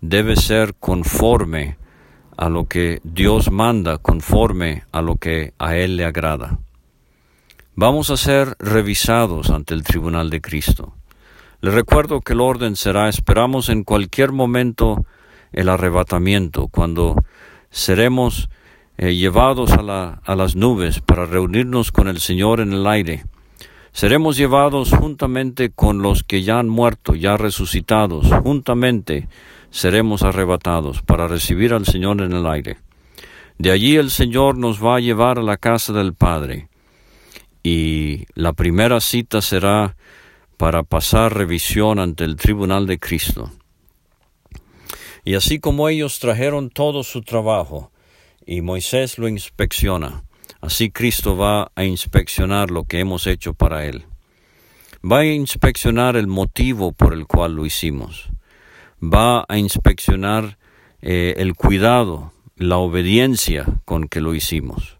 debe 0.00 0.36
ser 0.36 0.74
conforme 0.74 1.76
a 2.38 2.48
lo 2.48 2.66
que 2.66 3.00
Dios 3.02 3.50
manda, 3.50 3.98
conforme 3.98 4.84
a 4.92 5.02
lo 5.02 5.16
que 5.16 5.52
a 5.58 5.76
Él 5.76 5.96
le 5.96 6.04
agrada. 6.04 6.58
Vamos 7.74 8.10
a 8.10 8.16
ser 8.16 8.56
revisados 8.58 9.50
ante 9.50 9.74
el 9.74 9.82
tribunal 9.82 10.30
de 10.30 10.40
Cristo. 10.40 10.94
Les 11.60 11.74
recuerdo 11.74 12.20
que 12.20 12.32
el 12.32 12.40
orden 12.40 12.76
será, 12.76 13.08
esperamos 13.08 13.68
en 13.68 13.84
cualquier 13.84 14.32
momento 14.32 15.04
el 15.52 15.68
arrebatamiento, 15.68 16.68
cuando 16.68 17.16
seremos 17.70 18.48
eh, 18.96 19.14
llevados 19.14 19.72
a, 19.72 20.20
a 20.24 20.36
las 20.36 20.56
nubes 20.56 21.00
para 21.00 21.26
reunirnos 21.26 21.92
con 21.92 22.08
el 22.08 22.20
Señor 22.20 22.60
en 22.60 22.72
el 22.72 22.86
aire 22.86 23.24
seremos 23.92 24.36
llevados 24.36 24.92
juntamente 24.92 25.70
con 25.70 26.02
los 26.02 26.22
que 26.22 26.44
ya 26.44 26.60
han 26.60 26.68
muerto, 26.68 27.16
ya 27.16 27.36
resucitados, 27.36 28.28
juntamente 28.44 29.28
seremos 29.70 30.22
arrebatados 30.22 31.02
para 31.02 31.26
recibir 31.26 31.72
al 31.72 31.84
Señor 31.84 32.22
en 32.22 32.32
el 32.32 32.46
aire. 32.46 32.78
De 33.58 33.72
allí 33.72 33.96
el 33.96 34.10
Señor 34.10 34.56
nos 34.56 34.80
va 34.80 34.96
a 34.96 35.00
llevar 35.00 35.40
a 35.40 35.42
la 35.42 35.56
casa 35.56 35.92
del 35.92 36.14
Padre 36.14 36.68
y 37.64 38.24
la 38.34 38.52
primera 38.52 39.00
cita 39.00 39.42
será 39.42 39.96
para 40.56 40.84
pasar 40.84 41.34
revisión 41.34 41.98
ante 41.98 42.22
el 42.22 42.36
tribunal 42.36 42.86
de 42.86 43.00
Cristo. 43.00 43.50
Y 45.28 45.34
así 45.34 45.58
como 45.58 45.90
ellos 45.90 46.20
trajeron 46.20 46.70
todo 46.70 47.02
su 47.02 47.20
trabajo 47.20 47.92
y 48.46 48.62
Moisés 48.62 49.18
lo 49.18 49.28
inspecciona, 49.28 50.24
Así 50.62 50.90
Cristo 50.90 51.36
va 51.36 51.70
a 51.74 51.84
inspeccionar 51.84 52.70
lo 52.70 52.84
que 52.84 53.00
hemos 53.00 53.26
hecho 53.26 53.52
para 53.52 53.84
Él. 53.84 54.06
Va 55.04 55.18
a 55.18 55.26
inspeccionar 55.26 56.16
el 56.16 56.28
motivo 56.28 56.92
por 56.92 57.12
el 57.12 57.26
cual 57.26 57.56
lo 57.56 57.66
hicimos. 57.66 58.30
Va 59.02 59.44
a 59.46 59.58
inspeccionar 59.58 60.56
eh, 61.02 61.34
el 61.36 61.56
cuidado, 61.56 62.32
la 62.56 62.78
obediencia 62.78 63.66
con 63.84 64.08
que 64.08 64.22
lo 64.22 64.34
hicimos. 64.34 64.96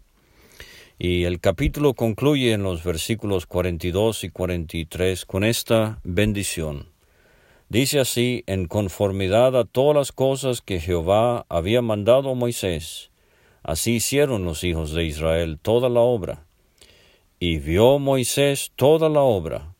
Y 0.99 1.23
el 1.23 1.39
capítulo 1.39 1.95
concluye 1.95 2.53
en 2.53 2.61
los 2.61 2.83
versículos 2.83 3.47
42 3.47 4.25
y 4.25 4.29
43 4.29 5.25
con 5.25 5.43
esta 5.43 5.99
bendición. 6.03 6.98
Dice 7.69 7.99
así, 7.99 8.43
en 8.47 8.65
conformidad 8.65 9.55
a 9.55 9.63
todas 9.63 9.95
las 9.95 10.11
cosas 10.11 10.61
que 10.61 10.79
Jehová 10.79 11.45
había 11.49 11.83
mandado 11.83 12.31
a 12.31 12.33
Moisés, 12.33 13.11
así 13.61 13.97
hicieron 13.97 14.43
los 14.43 14.63
hijos 14.63 14.91
de 14.91 15.05
Israel 15.05 15.59
toda 15.61 15.87
la 15.87 15.99
obra. 15.99 16.47
Y 17.39 17.59
vio 17.59 17.99
Moisés 17.99 18.71
toda 18.75 19.07
la 19.07 19.21
obra, 19.21 19.75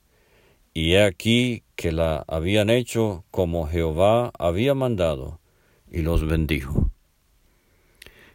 y 0.72 0.94
he 0.94 1.04
aquí 1.04 1.64
que 1.76 1.92
la 1.92 2.24
habían 2.28 2.70
hecho 2.70 3.26
como 3.32 3.68
Jehová 3.68 4.32
había 4.38 4.76
mandado, 4.76 5.40
y 5.92 6.04
los 6.04 6.28
bendijo. 6.28 6.92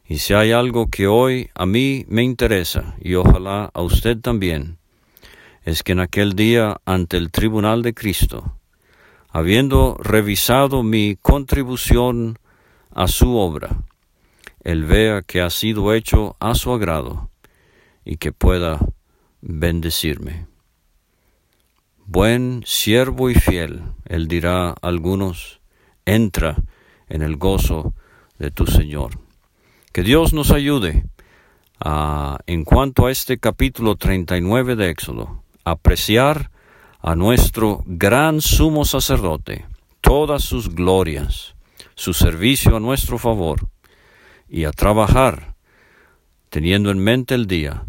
Y 0.04 0.18
si 0.18 0.34
hay 0.34 0.50
algo 0.50 0.88
que 0.88 1.06
hoy 1.06 1.50
a 1.54 1.64
mí 1.64 2.04
me 2.08 2.24
interesa, 2.24 2.96
y 3.00 3.14
ojalá 3.14 3.70
a 3.72 3.82
usted 3.82 4.18
también, 4.18 4.78
es 5.62 5.84
que 5.84 5.92
en 5.92 6.00
aquel 6.00 6.34
día 6.34 6.78
ante 6.84 7.16
el 7.18 7.30
tribunal 7.30 7.82
de 7.82 7.94
Cristo, 7.94 8.58
habiendo 9.34 9.96
revisado 9.98 10.84
mi 10.84 11.16
contribución 11.20 12.38
a 12.94 13.08
su 13.08 13.36
obra, 13.36 13.82
Él 14.62 14.84
vea 14.84 15.22
que 15.22 15.40
ha 15.40 15.50
sido 15.50 15.92
hecho 15.92 16.36
a 16.38 16.54
su 16.54 16.72
agrado 16.72 17.30
y 18.04 18.18
que 18.18 18.30
pueda 18.30 18.78
bendecirme. 19.40 20.46
Buen 22.06 22.62
siervo 22.64 23.28
y 23.28 23.34
fiel, 23.34 23.82
Él 24.04 24.28
dirá 24.28 24.68
a 24.68 24.76
algunos, 24.82 25.60
entra 26.04 26.62
en 27.08 27.22
el 27.22 27.36
gozo 27.36 27.92
de 28.38 28.52
tu 28.52 28.68
Señor. 28.68 29.18
Que 29.92 30.04
Dios 30.04 30.32
nos 30.32 30.52
ayude 30.52 31.06
a, 31.80 32.38
en 32.46 32.62
cuanto 32.62 33.06
a 33.06 33.10
este 33.10 33.38
capítulo 33.38 33.96
39 33.96 34.76
de 34.76 34.90
Éxodo, 34.90 35.42
apreciar 35.64 36.52
a 37.06 37.14
nuestro 37.14 37.82
gran 37.84 38.40
sumo 38.40 38.86
sacerdote 38.86 39.66
todas 40.00 40.42
sus 40.42 40.74
glorias, 40.74 41.54
su 41.94 42.14
servicio 42.14 42.76
a 42.76 42.80
nuestro 42.80 43.18
favor, 43.18 43.68
y 44.48 44.64
a 44.64 44.70
trabajar 44.70 45.54
teniendo 46.48 46.90
en 46.90 46.98
mente 46.98 47.34
el 47.34 47.46
día 47.46 47.84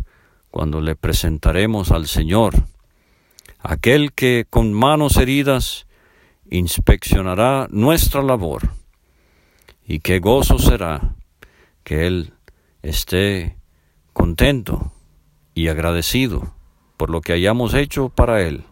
cuando 0.51 0.82
le 0.82 0.97
presentaremos 0.97 1.91
al 1.91 2.07
Señor, 2.07 2.55
aquel 3.59 4.11
que 4.11 4.45
con 4.49 4.74
manos 4.74 5.16
heridas 5.16 5.88
inspeccionará 6.51 7.68
nuestra 7.72 8.22
labor, 8.22 8.74
y 9.88 9.99
qué 9.99 10.20
gozo 10.20 10.59
será 10.59 11.16
que 11.86 12.05
Él 12.05 12.34
esté 12.82 13.55
contento 14.11 14.91
y 15.53 15.70
agradecido 15.70 16.53
por 16.97 17.09
lo 17.09 17.22
que 17.22 17.32
hayamos 17.32 17.74
hecho 17.76 18.09
para 18.09 18.41
Él 18.41 18.66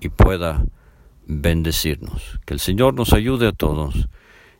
y 0.00 0.08
pueda 0.08 0.64
bendecirnos. 1.26 2.40
Que 2.44 2.54
el 2.54 2.60
Señor 2.60 2.94
nos 2.94 3.12
ayude 3.12 3.48
a 3.48 3.52
todos 3.52 4.08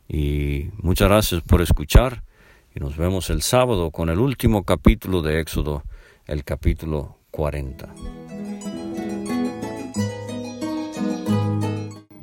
y 0.09 0.70
muchas 0.82 1.09
gracias 1.09 1.43
por 1.43 1.62
escuchar 1.62 2.22
y 2.74 2.80
nos 2.80 2.97
vemos 2.97 3.30
el 3.30 3.43
sábado 3.43 3.91
con 3.91 4.09
el 4.09 4.18
último 4.18 4.64
capítulo 4.64 5.22
de 5.22 5.41
Éxodo, 5.41 5.85
el 6.26 6.43
capítulo 6.45 7.18
40. 7.30 7.95